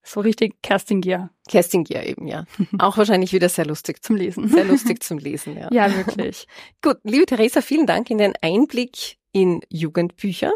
So 0.04 0.20
richtig 0.20 0.62
Kerstin 0.62 1.00
Gier. 1.02 1.30
Kerstin 1.48 1.86
Gier 1.86 2.06
eben, 2.06 2.28
ja. 2.28 2.46
Auch 2.80 2.98
wahrscheinlich 2.98 3.32
wieder 3.32 3.48
sehr 3.48 3.66
lustig 3.66 4.04
zum 4.04 4.18
Lesen. 4.18 4.50
Sehr 4.50 4.66
lustig 4.66 5.02
zum 5.02 5.18
Lesen, 5.18 5.58
ja. 5.58 5.70
Ja, 5.72 5.96
wirklich. 5.96 6.46
Gut, 6.82 6.98
liebe 7.04 7.26
Theresa, 7.26 7.62
vielen 7.62 7.88
Dank 7.88 8.10
in 8.10 8.18
den 8.18 8.34
Einblick 8.42 9.18
in 9.32 9.62
Jugendbücher, 9.70 10.52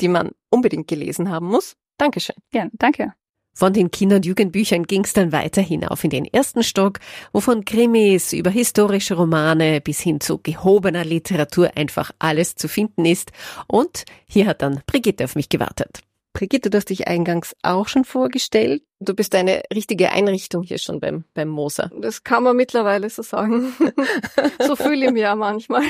die 0.00 0.08
man 0.08 0.32
unbedingt 0.50 0.88
gelesen 0.88 1.30
haben 1.30 1.46
muss. 1.46 1.76
Dankeschön. 1.96 2.36
Gerne, 2.50 2.72
danke. 2.74 3.14
Von 3.54 3.72
den 3.74 3.90
Kinder- 3.90 4.16
und 4.16 4.26
Jugendbüchern 4.26 4.84
ging 4.84 5.04
es 5.04 5.12
dann 5.12 5.30
weiter 5.30 5.60
hinauf 5.60 6.02
in 6.04 6.10
den 6.10 6.24
ersten 6.24 6.62
Stock, 6.62 7.00
wo 7.32 7.40
von 7.40 7.64
Krimis 7.64 8.32
über 8.32 8.50
historische 8.50 9.14
Romane 9.14 9.80
bis 9.80 10.00
hin 10.00 10.20
zu 10.20 10.38
gehobener 10.38 11.04
Literatur 11.04 11.70
einfach 11.76 12.12
alles 12.18 12.56
zu 12.56 12.68
finden 12.68 13.04
ist. 13.04 13.30
Und 13.66 14.04
hier 14.26 14.46
hat 14.46 14.62
dann 14.62 14.82
Brigitte 14.86 15.24
auf 15.24 15.34
mich 15.34 15.50
gewartet. 15.50 16.00
Brigitte, 16.32 16.70
du 16.70 16.78
hast 16.78 16.88
dich 16.88 17.08
eingangs 17.08 17.54
auch 17.62 17.88
schon 17.88 18.04
vorgestellt. 18.04 18.82
Du 19.00 19.14
bist 19.14 19.34
eine 19.34 19.62
richtige 19.72 20.12
Einrichtung 20.12 20.62
hier 20.62 20.78
schon 20.78 20.98
beim, 20.98 21.24
beim 21.34 21.48
Moser. 21.48 21.90
Das 22.00 22.24
kann 22.24 22.42
man 22.42 22.56
mittlerweile 22.56 23.10
so 23.10 23.22
sagen. 23.22 23.74
so 24.66 24.74
fühle 24.74 25.06
ich 25.06 25.12
mich 25.12 25.22
ja 25.22 25.36
manchmal. 25.36 25.82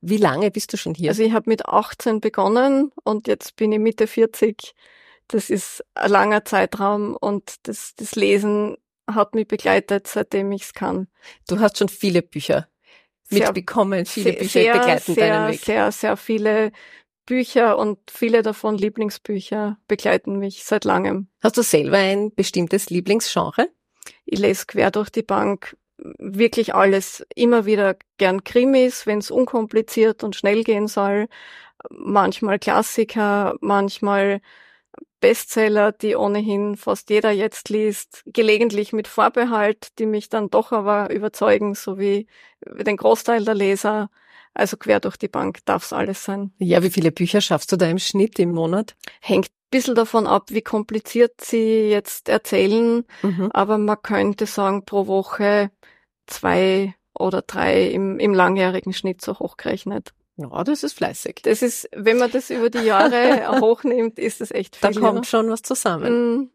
Wie 0.00 0.16
lange 0.16 0.50
bist 0.50 0.72
du 0.72 0.76
schon 0.76 0.94
hier? 0.94 1.10
Also 1.10 1.22
ich 1.22 1.32
habe 1.32 1.48
mit 1.48 1.66
18 1.66 2.20
begonnen 2.20 2.90
und 3.04 3.28
jetzt 3.28 3.54
bin 3.54 3.70
ich 3.70 3.78
Mitte 3.78 4.08
40. 4.08 4.74
Das 5.28 5.50
ist 5.50 5.84
ein 5.94 6.10
langer 6.10 6.44
Zeitraum 6.44 7.16
und 7.16 7.66
das, 7.66 7.94
das 7.96 8.14
Lesen 8.14 8.76
hat 9.10 9.34
mich 9.34 9.48
begleitet, 9.48 10.06
seitdem 10.06 10.52
ich 10.52 10.62
es 10.62 10.74
kann. 10.74 11.08
Du 11.48 11.58
hast 11.60 11.78
schon 11.78 11.88
viele 11.88 12.22
Bücher 12.22 12.68
mitbekommen, 13.30 14.06
viele 14.06 14.32
Bücher 14.34 14.48
sehr, 14.48 14.72
begleiten 14.74 15.14
sehr, 15.14 15.28
deinen 15.28 15.52
Weg. 15.52 15.60
Sehr, 15.60 15.92
sehr 15.92 16.16
viele 16.16 16.72
Bücher 17.24 17.78
und 17.78 17.98
viele 18.10 18.42
davon 18.42 18.76
Lieblingsbücher 18.76 19.78
begleiten 19.88 20.38
mich 20.38 20.64
seit 20.64 20.84
langem. 20.84 21.28
Hast 21.42 21.56
du 21.56 21.62
selber 21.62 21.98
ein 21.98 22.34
bestimmtes 22.34 22.90
Lieblingsgenre? 22.90 23.68
Ich 24.24 24.38
lese 24.38 24.66
quer 24.66 24.90
durch 24.90 25.10
die 25.10 25.22
Bank 25.22 25.76
wirklich 25.98 26.74
alles. 26.74 27.24
Immer 27.34 27.64
wieder 27.64 27.96
gern 28.18 28.44
Krimis, 28.44 29.06
wenn 29.06 29.18
es 29.18 29.30
unkompliziert 29.30 30.24
und 30.24 30.36
schnell 30.36 30.64
gehen 30.64 30.88
soll. 30.88 31.28
Manchmal 31.90 32.58
Klassiker, 32.58 33.56
manchmal 33.60 34.40
Bestseller, 35.22 35.92
die 35.92 36.16
ohnehin 36.16 36.76
fast 36.76 37.08
jeder 37.08 37.30
jetzt 37.30 37.70
liest, 37.70 38.22
gelegentlich 38.26 38.92
mit 38.92 39.08
Vorbehalt, 39.08 39.98
die 39.98 40.06
mich 40.06 40.28
dann 40.28 40.50
doch 40.50 40.72
aber 40.72 41.10
überzeugen, 41.10 41.74
so 41.74 41.96
wie 41.98 42.26
den 42.66 42.96
Großteil 42.98 43.44
der 43.44 43.54
Leser. 43.54 44.10
Also 44.52 44.76
quer 44.76 45.00
durch 45.00 45.16
die 45.16 45.28
Bank 45.28 45.60
darf's 45.64 45.92
alles 45.94 46.24
sein. 46.24 46.52
Ja, 46.58 46.82
wie 46.82 46.90
viele 46.90 47.12
Bücher 47.12 47.40
schaffst 47.40 47.72
du 47.72 47.76
da 47.76 47.88
im 47.88 47.98
Schnitt 47.98 48.38
im 48.38 48.52
Monat? 48.52 48.96
Hängt 49.20 49.46
ein 49.46 49.70
bisschen 49.70 49.94
davon 49.94 50.26
ab, 50.26 50.46
wie 50.50 50.60
kompliziert 50.60 51.40
sie 51.40 51.88
jetzt 51.88 52.28
erzählen, 52.28 53.04
Mhm. 53.22 53.48
aber 53.52 53.78
man 53.78 54.02
könnte 54.02 54.44
sagen, 54.46 54.84
pro 54.84 55.06
Woche 55.06 55.70
zwei 56.26 56.94
oder 57.14 57.42
drei 57.42 57.86
im, 57.86 58.18
im 58.18 58.34
langjährigen 58.34 58.92
Schnitt 58.92 59.22
so 59.22 59.38
hochgerechnet. 59.38 60.12
Ja, 60.36 60.64
das 60.64 60.82
ist 60.82 60.94
fleißig. 60.94 61.40
Das 61.42 61.62
ist, 61.62 61.88
wenn 61.94 62.18
man 62.18 62.30
das 62.30 62.50
über 62.50 62.70
die 62.70 62.78
Jahre 62.80 63.60
hochnimmt, 63.60 64.18
ist 64.18 64.40
das 64.40 64.50
echt 64.50 64.82
Da 64.82 64.90
viel. 64.90 65.00
kommt 65.00 65.26
schon 65.26 65.50
was 65.50 65.62
zusammen. 65.62 66.36
Mm, 66.36 66.50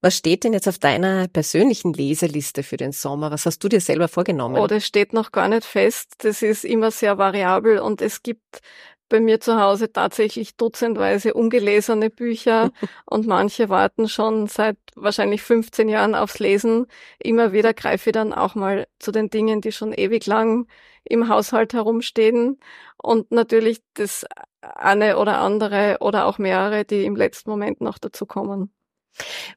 Was 0.00 0.16
steht 0.16 0.44
denn 0.44 0.52
jetzt 0.52 0.68
auf 0.68 0.78
deiner 0.78 1.28
persönlichen 1.28 1.92
Leseliste 1.92 2.62
für 2.62 2.76
den 2.76 2.92
Sommer? 2.92 3.30
Was 3.30 3.44
hast 3.46 3.62
du 3.62 3.68
dir 3.68 3.80
selber 3.80 4.08
vorgenommen? 4.08 4.56
Oh, 4.58 4.66
das 4.66 4.84
steht 4.86 5.12
noch 5.12 5.30
gar 5.32 5.48
nicht 5.48 5.64
fest. 5.64 6.14
Das 6.18 6.42
ist 6.42 6.64
immer 6.64 6.90
sehr 6.90 7.18
variabel 7.18 7.78
und 7.80 8.00
es 8.00 8.22
gibt 8.22 8.60
bei 9.08 9.20
mir 9.20 9.40
zu 9.40 9.60
Hause 9.60 9.92
tatsächlich 9.92 10.56
dutzendweise 10.56 11.34
ungelesene 11.34 12.10
Bücher 12.10 12.70
und 13.06 13.26
manche 13.26 13.68
warten 13.68 14.08
schon 14.08 14.46
seit 14.46 14.76
wahrscheinlich 14.94 15.42
15 15.42 15.88
Jahren 15.88 16.14
aufs 16.14 16.38
Lesen. 16.38 16.86
Immer 17.18 17.52
wieder 17.52 17.74
greife 17.74 18.10
ich 18.10 18.14
dann 18.14 18.32
auch 18.32 18.54
mal 18.54 18.86
zu 18.98 19.12
den 19.12 19.30
Dingen, 19.30 19.60
die 19.60 19.72
schon 19.72 19.92
ewig 19.92 20.26
lang 20.26 20.66
im 21.04 21.28
Haushalt 21.28 21.72
herumstehen 21.72 22.58
und 22.96 23.30
natürlich 23.30 23.82
das 23.94 24.26
eine 24.60 25.18
oder 25.18 25.38
andere 25.38 25.98
oder 26.00 26.26
auch 26.26 26.38
mehrere, 26.38 26.84
die 26.84 27.04
im 27.04 27.16
letzten 27.16 27.50
Moment 27.50 27.80
noch 27.80 27.98
dazu 27.98 28.26
kommen. 28.26 28.72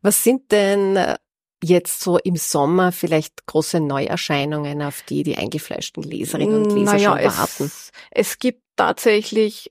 Was 0.01 0.24
sind 0.24 0.51
denn 0.51 0.96
äh, 0.96 1.18
jetzt 1.63 2.01
so 2.01 2.18
im 2.18 2.36
Sommer 2.36 2.92
vielleicht 2.92 3.46
große 3.46 3.80
Neuerscheinungen, 3.80 4.82
auf 4.82 5.01
die 5.04 5.24
die 5.24 5.38
eingefleischten 5.38 6.04
Leserinnen 6.04 6.63
und 6.63 6.72
Leser 6.72 6.94
Naja, 6.94 7.12
schon 7.18 7.38
warten? 7.38 7.63
es, 7.66 7.92
es 8.12 8.39
gibt 8.39 8.62
tatsächlich 8.75 9.70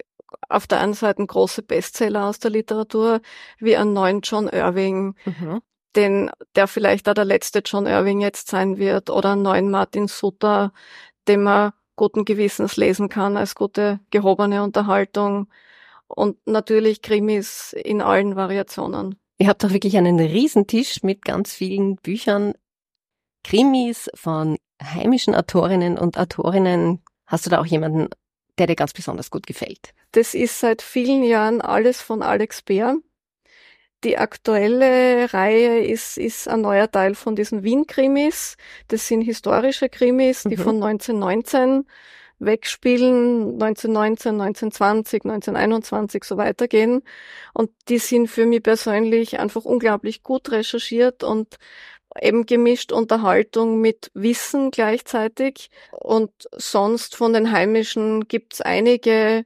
auf 0.49 0.67
der 0.67 0.81
einen 0.81 0.95
Seite 0.95 1.25
große 1.27 1.63
Bestseller 1.63 2.27
aus 2.27 2.39
der 2.39 2.51
Literatur, 2.51 3.21
wie 3.59 3.77
einen 3.77 3.93
neuen 3.93 4.21
John 4.21 4.49
Irving, 4.49 5.15
Mhm. 5.25 5.63
den, 5.97 6.31
der 6.55 6.69
vielleicht 6.69 7.09
auch 7.09 7.15
der 7.15 7.25
letzte 7.25 7.61
John 7.65 7.87
Irving 7.87 8.21
jetzt 8.21 8.49
sein 8.49 8.77
wird, 8.79 9.11
oder 9.11 9.33
einen 9.33 9.43
neuen 9.43 9.71
Martin 9.71 10.07
Sutter, 10.09 10.73
den 11.27 11.43
man 11.43 11.73
guten 11.97 12.25
Gewissens 12.25 12.77
lesen 12.77 13.09
kann 13.09 13.37
als 13.37 13.55
gute 13.55 14.01
gehobene 14.11 14.63
Unterhaltung. 14.63 15.49
Und 16.07 16.39
natürlich 16.47 17.03
Krimis 17.03 17.73
in 17.75 18.01
allen 18.01 18.37
Variationen. 18.37 19.17
Ihr 19.39 19.49
habt 19.49 19.63
doch 19.63 19.73
wirklich 19.73 19.97
einen 19.97 20.19
Riesentisch 20.19 21.03
mit 21.03 21.25
ganz 21.25 21.53
vielen 21.53 21.97
Büchern, 21.97 22.55
Krimis 23.45 24.11
von 24.15 24.59
heimischen 24.83 25.35
Autorinnen 25.35 25.97
und 25.97 26.19
Autorinnen. 26.19 27.03
Hast 27.27 27.47
du 27.47 27.51
da 27.51 27.61
auch 27.61 27.67
jemanden, 27.67 28.09
der 28.59 28.67
dir 28.67 28.75
ganz 28.77 28.93
besonders 28.93 29.31
gut 29.31 29.47
gefällt? 29.47 29.95
Das 30.13 30.35
ist 30.35 30.59
seit 30.59 30.83
vielen 30.83 31.23
Jahren 31.23 31.61
alles 31.61 32.03
von 32.03 32.23
Alex 32.23 32.63
Bär. 32.63 32.97
Die 34.05 34.19
aktuelle 34.19 35.33
Reihe 35.33 35.85
ist, 35.85 36.19
ist 36.19 36.49
ein 36.49 36.61
neuer 36.61 36.91
Teil 36.91 37.15
von 37.15 37.35
diesen 37.35 37.63
Wien-Krimis. 37.65 38.57
Das 38.89 39.09
sind 39.09 39.23
historische 39.23 39.89
Krimis, 39.89 40.45
die 40.45 40.57
Mhm. 40.57 40.63
von 40.63 40.81
1919 40.81 41.85
wegspielen, 42.39 43.55
1919, 43.61 44.41
1920, 44.41 45.25
1921 45.25 46.25
so 46.25 46.37
weitergehen. 46.37 47.03
Und 47.55 47.71
die 47.89 47.99
sind 47.99 48.29
für 48.29 48.47
mich 48.47 48.63
persönlich 48.63 49.39
einfach 49.39 49.65
unglaublich 49.65 50.23
gut 50.23 50.51
recherchiert 50.51 51.25
und 51.25 51.59
eben 52.21 52.47
gemischt 52.47 52.93
Unterhaltung 52.93 53.81
mit 53.81 54.11
Wissen 54.15 54.71
gleichzeitig. 54.71 55.71
Und 55.93 56.31
sonst 56.53 57.17
von 57.17 57.33
den 57.33 57.53
heimischen 57.53 58.29
gibt's 58.29 58.61
einige, 58.61 59.45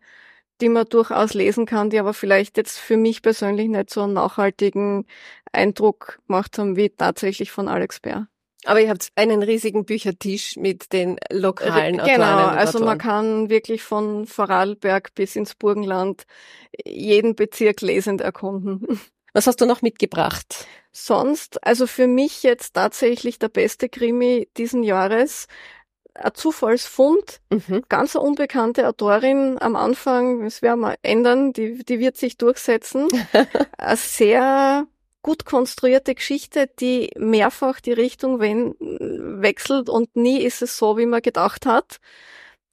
die 0.61 0.69
man 0.69 0.87
durchaus 0.89 1.35
lesen 1.35 1.67
kann, 1.67 1.91
die 1.91 1.99
aber 1.99 2.15
vielleicht 2.15 2.57
jetzt 2.57 2.79
für 2.79 2.97
mich 2.97 3.23
persönlich 3.23 3.69
nicht 3.69 3.91
so 3.91 4.03
einen 4.03 4.15
nachhaltigen 4.15 5.07
Eindruck 5.53 6.21
gemacht 6.27 6.59
haben 6.59 6.77
wie 6.77 6.91
tatsächlich 6.91 7.51
von 7.51 7.69
Alex 7.69 8.01
Bär. 8.01 8.29
Aber 8.65 8.81
ihr 8.81 8.89
habt 8.91 9.09
einen 9.17 9.43
riesigen 9.43 9.85
Büchertisch 9.85 10.57
mit 10.57 10.93
den 10.93 11.19
lokalen 11.31 11.99
Genau, 11.99 12.05
Autorinnen 12.05 12.51
und 12.51 12.59
also 12.59 12.79
man 12.79 12.99
Autoren. 12.99 12.99
kann 12.99 13.51
wirklich 13.51 13.83
von 13.83 14.27
Vorarlberg 14.27 15.15
bis 15.15 15.37
ins 15.37 15.55
Burgenland 15.55 16.25
jeden 16.85 17.35
Bezirk 17.35 17.81
lesend 17.81 18.21
erkunden. 18.21 19.01
Was 19.35 19.47
hast 19.47 19.61
du 19.61 19.67
noch 19.67 19.83
mitgebracht? 19.83 20.67
Sonst, 20.93 21.65
also 21.67 21.87
für 21.87 22.07
mich 22.07 22.43
jetzt 22.43 22.75
tatsächlich 22.75 23.39
der 23.39 23.49
beste 23.49 23.89
Krimi 23.89 24.49
diesen 24.59 24.83
Jahres, 24.83 25.47
ein 26.15 26.35
Zufallsfund, 26.35 27.41
Mhm. 27.51 27.85
ganz 27.89 28.15
eine 28.17 28.25
unbekannte 28.27 28.87
Autorin 28.89 29.57
am 29.61 29.77
Anfang, 29.77 30.45
das 30.45 30.61
werden 30.63 30.81
wir 30.81 30.97
ändern, 31.03 31.53
die, 31.55 31.85
die 31.85 31.99
wird 32.01 32.17
sich 32.19 32.37
durchsetzen. 32.37 33.09
eine 33.79 33.97
sehr 33.97 34.87
gut 35.23 35.45
konstruierte 35.45 36.15
Geschichte, 36.15 36.69
die 36.81 37.11
mehrfach 37.17 37.81
die 37.81 37.93
Richtung 37.93 38.41
wechselt 38.41 39.89
und 39.89 40.15
nie 40.17 40.43
ist 40.43 40.63
es 40.63 40.79
so, 40.79 40.97
wie 40.99 41.07
man 41.07 41.23
gedacht 41.23 41.67
hat, 41.67 42.01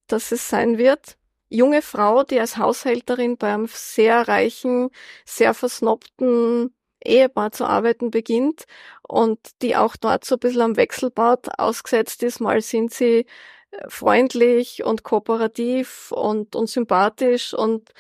dass 0.08 0.32
es 0.32 0.50
sein 0.50 0.78
wird. 0.78 1.18
Junge 1.50 1.82
Frau, 1.82 2.24
die 2.24 2.40
als 2.40 2.58
Haushälterin 2.58 3.38
beim 3.38 3.68
sehr 3.68 4.28
reichen, 4.28 4.90
sehr 5.26 5.54
versnobten 5.54 6.74
Ehepaar 7.04 7.52
zu 7.52 7.66
arbeiten 7.66 8.12
beginnt 8.12 8.66
und 9.08 9.40
die 9.62 9.76
auch 9.76 9.96
dort 9.96 10.26
so 10.26 10.36
ein 10.36 10.40
bisschen 10.40 10.62
am 10.62 10.78
Wechselbad 10.78 11.60
ausgesetzt 11.60 12.24
ist. 12.24 12.40
Mal 12.40 12.62
sind 12.62 12.94
sie 12.94 13.26
äh, 13.72 13.90
freundlich 13.90 14.84
und 14.84 15.04
kooperativ 15.04 16.12
und, 16.12 16.56
und 16.56 16.70
sympathisch 16.70 17.54
und 17.54 17.92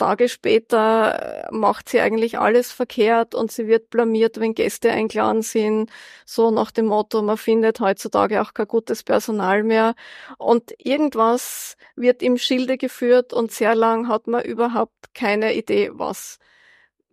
Tage 0.00 0.28
später 0.28 1.46
äh, 1.50 1.54
macht 1.54 1.88
sie 1.88 2.00
eigentlich 2.00 2.38
alles 2.38 2.72
verkehrt 2.72 3.34
und 3.34 3.52
sie 3.52 3.66
wird 3.68 3.90
blamiert, 3.90 4.40
wenn 4.40 4.54
Gäste 4.54 4.90
eingeladen 4.90 5.42
sind. 5.42 5.90
So 6.26 6.50
nach 6.50 6.70
dem 6.72 6.86
Motto, 6.86 7.22
man 7.22 7.36
findet 7.38 7.80
heutzutage 7.80 8.42
auch 8.42 8.54
kein 8.54 8.68
gutes 8.68 9.02
Personal 9.04 9.62
mehr. 9.64 9.94
Und 10.38 10.72
irgendwas 10.78 11.76
wird 11.96 12.22
im 12.22 12.38
Schilde 12.38 12.78
geführt 12.78 13.32
und 13.32 13.52
sehr 13.52 13.74
lang 13.74 14.08
hat 14.08 14.26
man 14.26 14.44
überhaupt 14.44 15.14
keine 15.14 15.54
Idee, 15.54 15.90
was. 15.94 16.38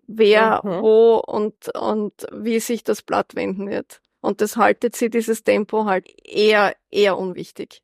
wer, 0.07 0.61
Mhm. 0.63 0.81
wo 0.81 1.17
und, 1.17 1.75
und 1.75 2.13
wie 2.31 2.59
sich 2.59 2.83
das 2.83 3.01
Blatt 3.01 3.35
wenden 3.35 3.69
wird. 3.69 4.01
Und 4.21 4.41
das 4.41 4.57
haltet 4.57 4.95
sie, 4.95 5.09
dieses 5.09 5.43
Tempo 5.43 5.85
halt 5.85 6.07
eher, 6.25 6.75
eher 6.91 7.17
unwichtig. 7.17 7.81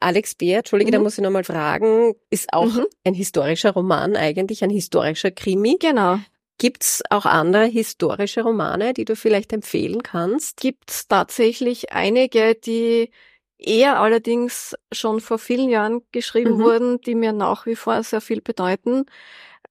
Alex 0.00 0.34
Bär, 0.34 0.58
Entschuldige, 0.58 0.90
da 0.92 0.98
Mhm. 0.98 1.04
muss 1.04 1.18
ich 1.18 1.24
nochmal 1.24 1.44
fragen, 1.44 2.14
ist 2.30 2.52
auch 2.52 2.64
Mhm. 2.66 2.86
ein 3.04 3.14
historischer 3.14 3.72
Roman 3.72 4.16
eigentlich, 4.16 4.62
ein 4.64 4.70
historischer 4.70 5.30
Krimi. 5.30 5.76
Genau. 5.80 6.18
Gibt's 6.58 7.02
auch 7.10 7.26
andere 7.26 7.66
historische 7.66 8.42
Romane, 8.42 8.94
die 8.94 9.04
du 9.04 9.14
vielleicht 9.14 9.52
empfehlen 9.52 10.02
kannst? 10.02 10.58
Gibt's 10.58 11.06
tatsächlich 11.06 11.92
einige, 11.92 12.54
die 12.54 13.10
eher 13.58 14.00
allerdings 14.00 14.74
schon 14.92 15.20
vor 15.20 15.38
vielen 15.38 15.68
Jahren 15.68 16.00
geschrieben 16.12 16.56
Mhm. 16.56 16.62
wurden, 16.62 17.00
die 17.02 17.14
mir 17.14 17.32
nach 17.32 17.66
wie 17.66 17.76
vor 17.76 18.02
sehr 18.02 18.20
viel 18.22 18.40
bedeuten. 18.40 19.04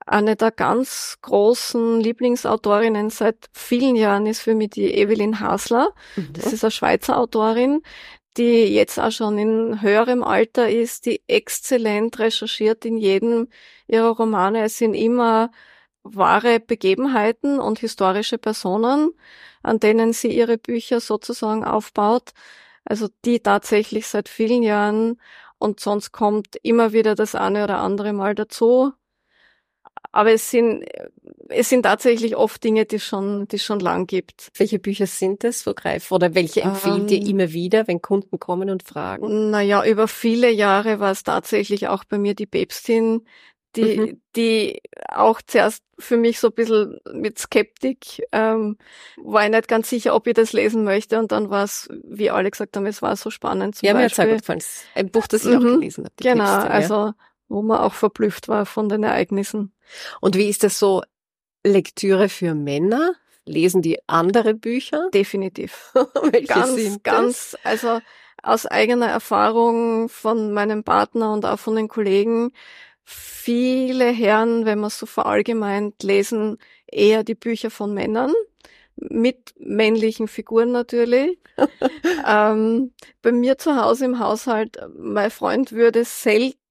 Eine 0.05 0.35
der 0.35 0.51
ganz 0.51 1.17
großen 1.21 1.99
Lieblingsautorinnen 2.01 3.09
seit 3.09 3.47
vielen 3.53 3.95
Jahren 3.95 4.27
ist 4.27 4.41
für 4.41 4.53
mich 4.53 4.69
die 4.71 4.93
Evelyn 4.93 5.39
Hasler. 5.39 5.89
Das 6.33 6.53
ist 6.53 6.63
eine 6.63 6.69
Schweizer 6.71 7.17
Autorin, 7.17 7.81
die 8.37 8.65
jetzt 8.73 8.99
auch 8.99 9.11
schon 9.11 9.37
in 9.37 9.81
höherem 9.81 10.23
Alter 10.23 10.69
ist, 10.69 11.05
die 11.05 11.21
exzellent 11.27 12.19
recherchiert 12.19 12.85
in 12.85 12.97
jedem 12.97 13.47
ihrer 13.87 14.09
Romane. 14.09 14.63
Es 14.63 14.77
sind 14.77 14.93
immer 14.93 15.51
wahre 16.03 16.59
Begebenheiten 16.59 17.59
und 17.59 17.79
historische 17.79 18.37
Personen, 18.37 19.11
an 19.63 19.79
denen 19.79 20.13
sie 20.13 20.29
ihre 20.29 20.57
Bücher 20.57 20.99
sozusagen 20.99 21.63
aufbaut. 21.65 22.31
Also 22.85 23.09
die 23.25 23.39
tatsächlich 23.39 24.07
seit 24.07 24.29
vielen 24.29 24.63
Jahren 24.63 25.19
und 25.57 25.79
sonst 25.79 26.11
kommt 26.11 26.57
immer 26.63 26.93
wieder 26.93 27.15
das 27.15 27.35
eine 27.35 27.63
oder 27.63 27.79
andere 27.79 28.13
Mal 28.13 28.35
dazu. 28.35 28.93
Aber 30.15 30.31
es 30.31 30.49
sind, 30.49 30.85
es 31.49 31.67
sind 31.67 31.83
tatsächlich 31.83 32.37
oft 32.37 32.63
Dinge, 32.63 32.85
die 32.85 32.99
schon, 32.99 33.47
die 33.49 33.57
es 33.57 33.63
schon 33.63 33.81
lang 33.81 34.07
gibt. 34.07 34.49
Welche 34.57 34.79
Bücher 34.79 35.07
sind 35.07 35.43
es, 35.43 35.67
wo 35.67 35.73
greif 35.73 36.09
oder 36.11 36.33
welche 36.33 36.61
empfehlt 36.61 37.11
ihr 37.11 37.17
Ähm, 37.17 37.29
immer 37.29 37.51
wieder, 37.51 37.85
wenn 37.87 38.01
Kunden 38.01 38.39
kommen 38.39 38.69
und 38.69 38.83
fragen? 38.83 39.49
Naja, 39.51 39.83
über 39.85 40.07
viele 40.07 40.49
Jahre 40.51 41.01
war 41.01 41.11
es 41.11 41.23
tatsächlich 41.23 41.89
auch 41.89 42.05
bei 42.05 42.17
mir 42.17 42.33
die 42.33 42.45
Päpstin, 42.45 43.25
die, 43.75 43.99
Mhm. 43.99 44.21
die 44.37 44.81
auch 45.09 45.41
zuerst 45.45 45.83
für 45.99 46.15
mich 46.15 46.39
so 46.39 46.47
ein 46.47 46.53
bisschen 46.53 46.97
mit 47.13 47.37
Skeptik, 47.37 48.23
ähm, 48.31 48.77
war 49.17 49.43
ich 49.43 49.51
nicht 49.51 49.67
ganz 49.67 49.89
sicher, 49.89 50.15
ob 50.15 50.27
ich 50.27 50.33
das 50.33 50.53
lesen 50.53 50.85
möchte. 50.85 51.19
Und 51.19 51.33
dann 51.33 51.49
war 51.49 51.65
es, 51.65 51.89
wie 52.05 52.29
alle 52.29 52.49
gesagt 52.51 52.77
haben, 52.77 52.85
es 52.85 53.01
war 53.01 53.17
so 53.17 53.29
spannend. 53.29 53.75
Zum 53.75 53.87
Ja, 53.87 53.93
mir 53.93 54.03
Beispiel. 54.03 54.27
gut 54.29 54.39
gefallen. 54.39 54.59
Es 54.59 54.65
ist 54.67 54.85
Ein 54.95 55.11
Buch, 55.11 55.27
das 55.27 55.45
ich 55.45 55.55
auch 55.55 55.59
Mhm. 55.59 55.79
gelesen 55.79 56.05
habe. 56.05 56.13
Genau, 56.21 56.43
Päpstin, 56.43 56.69
ja. 56.69 56.69
also 56.69 57.13
wo 57.47 57.61
man 57.61 57.79
auch 57.79 57.93
verblüfft 57.93 58.47
war 58.47 58.65
von 58.65 58.89
den 58.89 59.03
Ereignissen. 59.03 59.73
Und 60.21 60.35
wie 60.35 60.49
ist 60.49 60.63
das 60.63 60.79
so 60.79 61.03
Lektüre 61.63 62.29
für 62.29 62.55
Männer? 62.55 63.13
Lesen 63.45 63.81
die 63.81 63.99
andere 64.07 64.53
Bücher? 64.53 65.09
Definitiv. 65.13 65.93
Welche 66.31 66.47
ganz, 66.47 66.75
sind 66.75 67.03
ganz, 67.03 67.57
also 67.63 67.99
aus 68.41 68.65
eigener 68.65 69.07
Erfahrung 69.07 70.09
von 70.09 70.53
meinem 70.53 70.83
Partner 70.83 71.33
und 71.33 71.45
auch 71.45 71.59
von 71.59 71.75
den 71.75 71.87
Kollegen, 71.87 72.51
viele 73.03 74.11
Herren, 74.11 74.65
wenn 74.65 74.79
man 74.79 74.87
es 74.87 74.99
so 74.99 75.05
verallgemeint, 75.05 76.01
lesen 76.03 76.57
eher 76.87 77.23
die 77.23 77.35
Bücher 77.35 77.69
von 77.69 77.93
Männern 77.93 78.33
mit 78.95 79.53
männlichen 79.59 80.27
Figuren 80.27 80.71
natürlich. 80.71 81.37
ähm, 82.27 82.93
bei 83.21 83.31
mir 83.31 83.57
zu 83.57 83.75
Hause 83.75 84.05
im 84.05 84.19
Haushalt, 84.19 84.77
mein 84.97 85.31
Freund 85.31 85.71
würde 85.71 86.05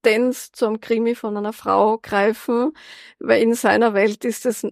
seltenst 0.05 0.55
zum 0.55 0.79
Krimi 0.79 1.15
von 1.15 1.35
einer 1.37 1.53
Frau 1.53 1.97
greifen, 1.97 2.71
weil 3.19 3.41
in 3.41 3.53
seiner 3.53 3.93
Welt 3.93 4.23
ist 4.25 4.45
es 4.45 4.65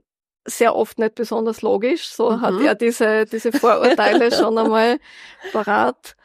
sehr 0.46 0.76
oft 0.76 1.00
nicht 1.00 1.16
besonders 1.16 1.62
logisch. 1.62 2.08
So 2.10 2.32
Mhm. 2.32 2.42
hat 2.42 2.62
er 2.62 2.76
diese, 2.76 3.26
diese 3.26 3.52
Vorurteile 3.52 4.32
schon 4.32 4.58
einmal 4.58 5.00
parat. 5.52 6.16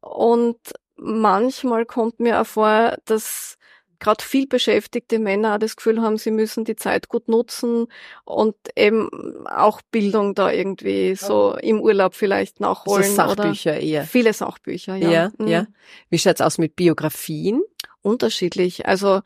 Und 0.00 0.58
manchmal 0.96 1.86
kommt 1.86 2.20
mir 2.20 2.40
auch 2.40 2.46
vor, 2.46 2.96
dass 3.04 3.56
gerade 4.00 4.22
viel 4.24 4.46
beschäftigte 4.46 5.18
Männer 5.18 5.54
auch 5.54 5.58
das 5.58 5.74
Gefühl 5.76 6.00
haben, 6.02 6.18
sie 6.18 6.30
müssen 6.30 6.64
die 6.64 6.76
Zeit 6.76 7.08
gut 7.08 7.28
nutzen 7.28 7.86
und 8.24 8.54
eben 8.76 9.08
auch 9.46 9.80
Bildung 9.90 10.34
da 10.34 10.52
irgendwie 10.52 11.16
so 11.16 11.56
im 11.60 11.80
Urlaub 11.80 12.14
vielleicht 12.14 12.60
Also 12.60 12.68
nachholen. 12.70 13.14
Sachbücher 13.14 13.72
oder 13.72 13.80
eher. 13.80 14.04
Viele 14.04 14.32
Sachbücher, 14.32 14.94
ja. 14.96 15.10
Ja, 15.10 15.30
Mhm. 15.38 15.48
ja. 15.48 15.66
Wie 16.10 16.18
schaut's 16.18 16.40
aus 16.40 16.58
mit 16.58 16.76
Biografien? 16.76 17.60
Unterschiedlich. 18.08 18.86
Also 18.86 19.20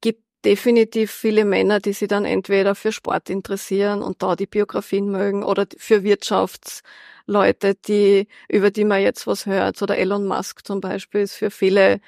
gibt 0.00 0.22
definitiv 0.44 1.12
viele 1.12 1.44
Männer, 1.44 1.78
die 1.80 1.92
sich 1.92 2.08
dann 2.08 2.24
entweder 2.24 2.74
für 2.74 2.90
Sport 2.92 3.30
interessieren 3.30 4.02
und 4.02 4.22
da 4.22 4.34
die 4.34 4.46
Biografien 4.46 5.08
mögen 5.10 5.44
oder 5.44 5.66
für 5.78 6.02
Wirtschaftsleute, 6.02 7.74
die, 7.76 8.26
über 8.48 8.70
die 8.72 8.84
man 8.84 9.00
jetzt 9.02 9.26
was 9.28 9.46
hört. 9.46 9.80
Oder 9.82 9.98
Elon 9.98 10.26
Musk 10.26 10.66
zum 10.66 10.80
Beispiel 10.80 11.20
ist 11.22 11.34
für 11.36 11.50
viele 11.50 12.00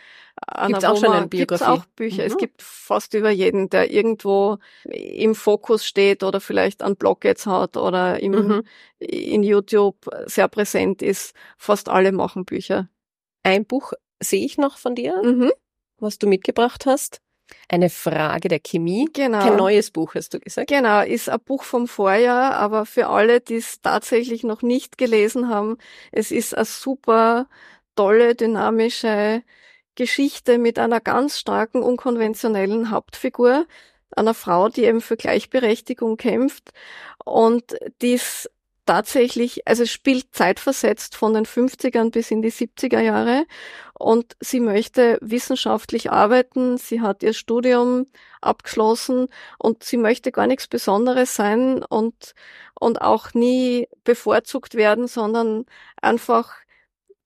einer, 0.49 0.69
Gibt's 0.69 0.85
auch 0.85 0.97
schon 0.97 1.13
eine 1.13 1.29
gibt's 1.29 1.63
Biografie? 1.63 1.81
auch 1.81 1.85
Bücher. 1.95 2.25
Es 2.25 2.33
Mhm. 2.33 2.39
gibt 2.39 2.63
fast 2.63 3.15
über 3.15 3.31
jeden, 3.31 3.71
der 3.71 3.93
irgendwo 3.93 4.59
im 4.85 5.35
Fokus 5.37 5.87
steht 5.87 6.25
oder 6.25 6.41
vielleicht 6.41 6.83
einen 6.83 6.97
Blog 6.97 7.25
jetzt 7.25 7.47
hat 7.47 7.77
oder 7.77 8.21
im, 8.21 8.33
Mhm. 8.33 8.63
in 8.99 9.43
YouTube 9.45 9.97
sehr 10.27 10.49
präsent 10.49 11.03
ist. 11.03 11.35
Fast 11.57 11.89
alle 11.89 12.11
machen 12.11 12.45
Bücher. 12.45 12.89
Ein 13.45 13.65
Buch 13.65 13.93
sehe 14.21 14.45
ich 14.45 14.59
noch 14.59 14.79
von 14.79 14.95
dir, 14.95 15.21
Mhm, 15.23 15.53
was 16.05 16.19
du 16.19 16.27
mitgebracht 16.27 16.87
hast. 16.87 17.21
Eine 17.69 17.91
Frage 17.91 18.49
der 18.49 18.61
Chemie. 18.61 19.09
genau. 19.13 19.41
Kein 19.41 19.57
neues 19.57 19.91
Buch, 19.91 20.15
hast 20.15 20.33
du 20.35 20.41
gesagt. 20.41 20.69
Genau, 20.69 21.03
ist 21.03 21.29
ein 21.29 21.41
Buch 21.41 21.65
vom 21.65 21.89
Vorjahr, 21.89 22.55
aber 22.55 22.87
für 22.87 23.09
alle, 23.09 23.41
die 23.41 23.57
es 23.57 23.81
tatsächlich 23.81 24.45
noch 24.45 24.63
nicht 24.63 24.97
gelesen 24.99 25.49
haben, 25.49 25.77
es 26.13 26.31
ist 26.31 26.55
eine 26.55 26.65
super 26.65 27.49
tolle, 27.97 28.35
dynamische 28.35 29.43
Geschichte 29.95 30.59
mit 30.59 30.79
einer 30.79 31.01
ganz 31.01 31.39
starken, 31.39 31.83
unkonventionellen 31.83 32.91
Hauptfigur, 32.91 33.67
einer 34.11 34.35
Frau, 34.35 34.69
die 34.69 34.85
eben 34.85 35.01
für 35.01 35.17
Gleichberechtigung 35.17 36.17
kämpft 36.17 36.71
und 37.25 37.77
die 38.01 38.13
ist 38.13 38.51
tatsächlich, 38.87 39.67
also 39.67 39.85
es 39.85 39.91
spielt 39.91 40.27
zeitversetzt 40.33 41.17
von 41.17 41.35
den 41.35 41.47
50ern 41.47 42.11
bis 42.11 42.31
in 42.31 42.43
die 42.43 42.53
70er 42.53 43.01
Jahre. 43.01 43.47
Und 43.95 44.37
sie 44.41 44.61
möchte 44.61 45.19
wissenschaftlich 45.21 46.11
arbeiten, 46.11 46.79
sie 46.79 47.01
hat 47.01 47.23
ihr 47.23 47.33
Studium 47.33 48.07
abgeschlossen. 48.41 49.29
Und 49.59 49.85
sie 49.85 49.97
möchte 49.97 50.33
gar 50.33 50.47
nichts 50.47 50.67
Besonderes 50.67 51.35
sein 51.35 51.83
und, 51.83 52.35
und 52.79 53.01
auch 53.01 53.35
nie 53.35 53.89
bevorzugt 54.05 54.75
werden, 54.75 55.07
sondern 55.07 55.67
einfach 56.01 56.53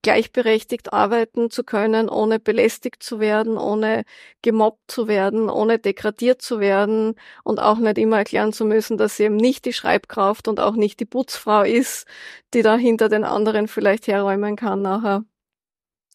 gleichberechtigt 0.03 0.93
arbeiten 0.93 1.51
zu 1.51 1.65
können, 1.65 2.09
ohne 2.09 2.39
belästigt 2.39 3.03
zu 3.03 3.21
werden, 3.21 3.59
ohne 3.59 4.05
gemobbt 4.43 4.91
zu 4.91 5.09
werden, 5.09 5.51
ohne 5.51 5.79
degradiert 5.79 6.41
zu 6.43 6.61
werden 6.61 7.15
und 7.45 7.59
auch 7.61 7.79
nicht 7.79 7.99
immer 7.99 8.19
erklären 8.19 8.53
zu 8.53 8.65
müssen, 8.65 8.97
dass 8.97 9.17
sie 9.17 9.25
eben 9.25 9.37
nicht 9.37 9.65
die 9.65 9.73
Schreibkraft 9.73 10.49
und 10.49 10.61
auch 10.61 10.77
nicht 10.77 11.01
die 11.01 11.05
Putzfrau 11.05 11.63
ist, 11.63 12.07
die 12.55 12.63
da 12.63 12.77
hinter 12.77 13.09
den 13.09 13.25
anderen 13.25 13.69
vielleicht 13.69 14.07
herräumen 14.07 14.57
kann 14.57 14.83
nachher. 14.83 15.25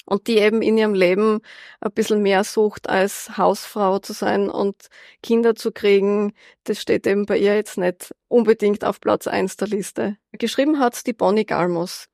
Und 0.05 0.27
die 0.27 0.37
eben 0.37 0.61
in 0.61 0.77
ihrem 0.77 0.93
Leben 0.93 1.39
ein 1.79 1.91
bisschen 1.93 2.21
mehr 2.21 2.43
sucht, 2.43 2.89
als 2.89 3.37
Hausfrau 3.37 3.99
zu 3.99 4.11
sein 4.11 4.49
und 4.49 4.89
Kinder 5.21 5.55
zu 5.55 5.71
kriegen. 5.71 6.33
Das 6.65 6.81
steht 6.81 7.07
eben 7.07 7.25
bei 7.25 7.37
ihr 7.37 7.55
jetzt 7.55 7.77
nicht 7.77 8.13
unbedingt 8.27 8.83
auf 8.83 8.99
Platz 8.99 9.27
eins 9.27 9.55
der 9.55 9.69
Liste. 9.69 10.17
Geschrieben 10.33 10.79
hat's 10.79 11.05
die 11.05 11.13
Bonnie 11.13 11.45
Galmus. 11.45 12.09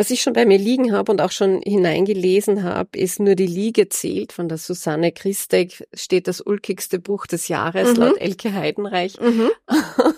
Was 0.00 0.10
ich 0.10 0.22
schon 0.22 0.32
bei 0.32 0.46
mir 0.46 0.56
liegen 0.56 0.94
habe 0.94 1.12
und 1.12 1.20
auch 1.20 1.30
schon 1.30 1.60
hineingelesen 1.60 2.62
habe, 2.62 2.98
ist 2.98 3.20
nur 3.20 3.34
die 3.34 3.46
Liege 3.46 3.90
zählt 3.90 4.32
von 4.32 4.48
der 4.48 4.56
Susanne 4.56 5.12
Christek, 5.12 5.86
steht 5.92 6.26
das 6.26 6.40
ulkigste 6.40 6.98
Buch 6.98 7.26
des 7.26 7.48
Jahres 7.48 7.92
Mhm. 7.92 8.02
laut 8.02 8.16
Elke 8.16 8.54
Heidenreich. 8.54 9.20
Mhm. 9.20 9.50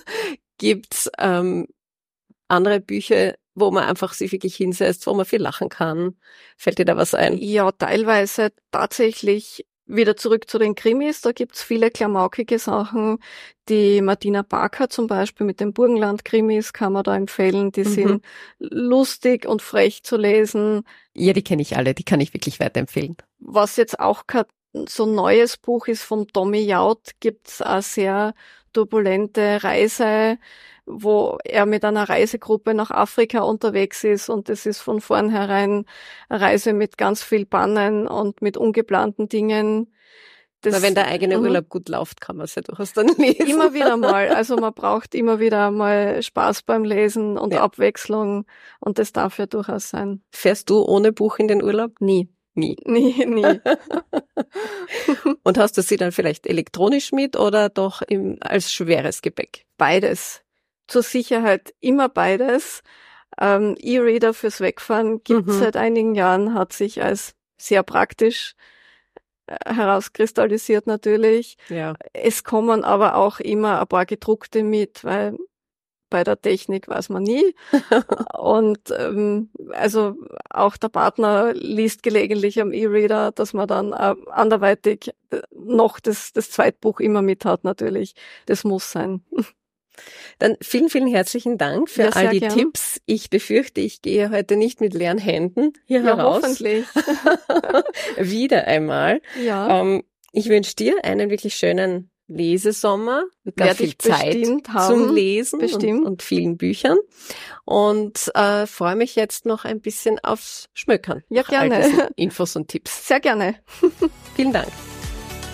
Gibt's 0.58 1.10
ähm, 1.18 1.66
andere 2.46 2.78
Bücher, 2.78 3.34
wo 3.56 3.72
man 3.72 3.82
einfach 3.82 4.12
sich 4.12 4.30
wirklich 4.30 4.54
hinsetzt, 4.54 5.04
wo 5.08 5.14
man 5.14 5.26
viel 5.26 5.42
lachen 5.42 5.68
kann? 5.68 6.14
Fällt 6.56 6.78
dir 6.78 6.84
da 6.84 6.96
was 6.96 7.12
ein? 7.12 7.36
Ja, 7.38 7.72
teilweise 7.72 8.52
tatsächlich 8.70 9.66
wieder 9.94 10.16
zurück 10.16 10.48
zu 10.50 10.58
den 10.58 10.74
Krimis. 10.74 11.20
Da 11.20 11.32
gibt's 11.32 11.62
viele 11.62 11.90
klamaukige 11.90 12.58
Sachen. 12.58 13.18
Die 13.68 14.00
Martina 14.02 14.42
Barker 14.42 14.88
zum 14.88 15.06
Beispiel 15.06 15.46
mit 15.46 15.60
den 15.60 15.72
Burgenland-Krimis 15.72 16.72
kann 16.72 16.92
man 16.94 17.04
da 17.04 17.16
empfehlen. 17.16 17.72
Die 17.72 17.84
Mhm. 17.84 17.84
sind 17.84 18.24
lustig 18.58 19.46
und 19.46 19.62
frech 19.62 20.02
zu 20.02 20.16
lesen. 20.16 20.82
Ja, 21.14 21.32
die 21.32 21.42
kenne 21.44 21.62
ich 21.62 21.76
alle, 21.76 21.94
die 21.94 22.04
kann 22.04 22.20
ich 22.20 22.34
wirklich 22.34 22.60
weiterempfehlen. 22.60 23.16
Was 23.38 23.76
jetzt 23.76 23.98
auch 24.00 24.26
kein 24.26 24.44
so 24.88 25.04
neues 25.06 25.56
Buch 25.58 25.86
ist 25.86 26.02
vom 26.02 26.26
Tommy 26.28 26.60
Jaud, 26.60 27.10
gibt's 27.20 27.60
eine 27.60 27.82
sehr 27.82 28.34
turbulente 28.72 29.62
Reise, 29.62 30.38
wo 30.84 31.38
er 31.44 31.66
mit 31.66 31.84
einer 31.84 32.08
Reisegruppe 32.08 32.74
nach 32.74 32.90
Afrika 32.90 33.40
unterwegs 33.40 34.04
ist 34.04 34.28
und 34.28 34.48
es 34.48 34.66
ist 34.66 34.80
von 34.80 35.00
vornherein 35.00 35.84
eine 36.28 36.40
Reise 36.40 36.72
mit 36.72 36.98
ganz 36.98 37.22
viel 37.22 37.46
Bannen 37.46 38.06
und 38.06 38.42
mit 38.42 38.56
ungeplanten 38.56 39.28
Dingen. 39.28 39.92
Das, 40.62 40.80
wenn 40.80 40.94
der 40.94 41.08
eigene 41.08 41.38
mhm. 41.38 41.44
Urlaub 41.44 41.68
gut 41.68 41.88
läuft, 41.88 42.20
kann 42.20 42.36
man 42.36 42.44
es 42.44 42.54
ja 42.54 42.62
durchaus 42.62 42.92
dann 42.92 43.08
lesen. 43.18 43.48
Immer 43.48 43.74
wieder 43.74 43.96
mal. 43.96 44.28
Also 44.28 44.56
man 44.56 44.72
braucht 44.72 45.14
immer 45.14 45.40
wieder 45.40 45.72
mal 45.72 46.22
Spaß 46.22 46.62
beim 46.62 46.84
Lesen 46.84 47.36
und 47.36 47.52
ja. 47.52 47.62
Abwechslung 47.62 48.46
und 48.78 48.98
das 48.98 49.12
darf 49.12 49.38
ja 49.38 49.46
durchaus 49.46 49.88
sein. 49.88 50.22
Fährst 50.30 50.70
du 50.70 50.82
ohne 50.82 51.12
Buch 51.12 51.38
in 51.38 51.48
den 51.48 51.62
Urlaub? 51.62 52.00
Nie. 52.00 52.28
Nie. 52.54 52.76
Nie, 52.84 53.24
nie. 53.24 53.60
und 55.42 55.56
hast 55.56 55.78
du 55.78 55.82
sie 55.82 55.96
dann 55.96 56.12
vielleicht 56.12 56.46
elektronisch 56.46 57.10
mit 57.12 57.36
oder 57.36 57.70
doch 57.70 58.02
im, 58.02 58.36
als 58.40 58.70
schweres 58.72 59.22
Gepäck? 59.22 59.64
Beides. 59.78 60.42
Zur 60.86 61.02
Sicherheit 61.02 61.72
immer 61.80 62.10
beides. 62.10 62.82
Ähm, 63.40 63.74
E-Reader 63.78 64.34
fürs 64.34 64.60
Wegfahren 64.60 65.24
gibt 65.24 65.48
es 65.48 65.56
mhm. 65.56 65.60
seit 65.60 65.76
einigen 65.78 66.14
Jahren, 66.14 66.52
hat 66.52 66.74
sich 66.74 67.02
als 67.02 67.34
sehr 67.56 67.82
praktisch 67.82 68.54
äh, 69.46 69.74
herauskristallisiert 69.74 70.86
natürlich. 70.86 71.56
Ja. 71.70 71.94
Es 72.12 72.44
kommen 72.44 72.84
aber 72.84 73.16
auch 73.16 73.40
immer 73.40 73.80
ein 73.80 73.86
paar 73.86 74.04
gedruckte 74.04 74.62
mit, 74.62 75.04
weil 75.04 75.38
bei 76.12 76.24
der 76.24 76.40
Technik 76.40 76.88
weiß 76.88 77.08
man 77.08 77.22
nie. 77.22 77.54
und 78.38 78.78
ähm, 78.96 79.50
also 79.70 80.14
auch 80.50 80.76
der 80.76 80.90
Partner 80.90 81.54
liest 81.54 82.02
gelegentlich 82.02 82.60
am 82.60 82.72
E-Reader, 82.72 83.32
dass 83.32 83.54
man 83.54 83.66
dann 83.66 83.92
äh, 83.92 84.14
anderweitig 84.30 85.10
noch 85.50 85.98
das, 85.98 86.32
das 86.34 86.50
Zweitbuch 86.50 87.00
immer 87.00 87.22
mit 87.22 87.46
hat 87.46 87.64
natürlich. 87.64 88.14
Das 88.44 88.62
muss 88.62 88.92
sein. 88.92 89.22
Dann 90.38 90.56
vielen, 90.60 90.90
vielen 90.90 91.06
herzlichen 91.06 91.56
Dank 91.56 91.88
für 91.88 92.02
ja, 92.02 92.10
all 92.10 92.28
die 92.28 92.40
gern. 92.40 92.54
Tipps. 92.54 93.00
Ich 93.06 93.30
befürchte, 93.30 93.80
ich 93.80 94.02
gehe 94.02 94.30
heute 94.30 94.56
nicht 94.56 94.82
mit 94.82 94.92
leeren 94.92 95.18
Händen 95.18 95.72
hier 95.86 96.00
ja, 96.00 96.16
heraus. 96.16 96.42
Hoffentlich. 96.42 96.86
Wieder 98.18 98.66
einmal. 98.66 99.22
Ja. 99.42 99.80
Ähm, 99.80 100.02
ich 100.32 100.48
wünsche 100.50 100.76
dir 100.76 101.04
einen 101.04 101.30
wirklich 101.30 101.54
schönen 101.54 102.11
Lesesommer 102.28 103.24
mit 103.44 103.56
ganz 103.56 103.78
viel 103.78 103.96
Zeit 103.98 104.46
zum 104.86 105.14
Lesen 105.14 105.60
und, 105.60 106.06
und, 106.06 106.22
vielen 106.22 106.56
Büchern 106.56 106.98
und 107.64 108.30
äh, 108.34 108.66
freue 108.66 108.96
mich 108.96 109.16
jetzt 109.16 109.46
noch 109.46 109.64
ein 109.64 109.80
bisschen 109.80 110.18
aufs 110.22 110.68
Schmökern. 110.72 111.22
Ja, 111.28 111.42
gerne. 111.42 112.10
Infos 112.16 112.56
und 112.56 112.68
Tipps. 112.68 113.08
Sehr 113.08 113.20
gerne. 113.20 113.56
Vielen 114.36 114.52
Dank. 114.52 114.68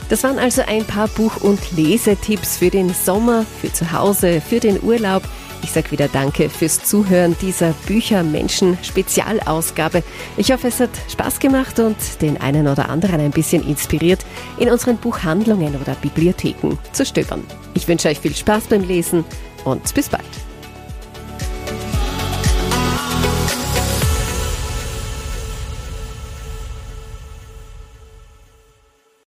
Das 0.08 0.24
waren 0.24 0.38
also 0.38 0.62
ein 0.62 0.84
paar 0.84 1.08
Buch- 1.08 1.42
und 1.42 1.60
Lesetipps 1.76 2.56
für 2.56 2.70
den 2.70 2.94
Sommer, 2.94 3.44
für 3.60 3.72
zu 3.72 3.92
Hause, 3.92 4.40
für 4.40 4.58
den 4.58 4.82
Urlaub. 4.82 5.22
Ich 5.62 5.72
sage 5.72 5.90
wieder 5.90 6.08
Danke 6.08 6.48
fürs 6.48 6.82
Zuhören 6.84 7.36
dieser 7.40 7.74
Bücher-Menschen-Spezialausgabe. 7.86 10.02
Ich 10.36 10.52
hoffe, 10.52 10.68
es 10.68 10.78
hat 10.80 10.90
Spaß 11.10 11.40
gemacht 11.40 11.78
und 11.78 11.96
den 12.22 12.40
einen 12.40 12.66
oder 12.68 12.88
anderen 12.88 13.20
ein 13.20 13.30
bisschen 13.30 13.68
inspiriert, 13.68 14.24
in 14.58 14.70
unseren 14.70 14.96
Buchhandlungen 14.96 15.76
oder 15.76 15.94
Bibliotheken 15.96 16.78
zu 16.92 17.04
stöbern. 17.04 17.44
Ich 17.74 17.86
wünsche 17.88 18.08
euch 18.08 18.20
viel 18.20 18.34
Spaß 18.34 18.68
beim 18.68 18.80
Lesen 18.82 19.26
und 19.64 19.92
bis 19.94 20.08
bald. 20.08 20.47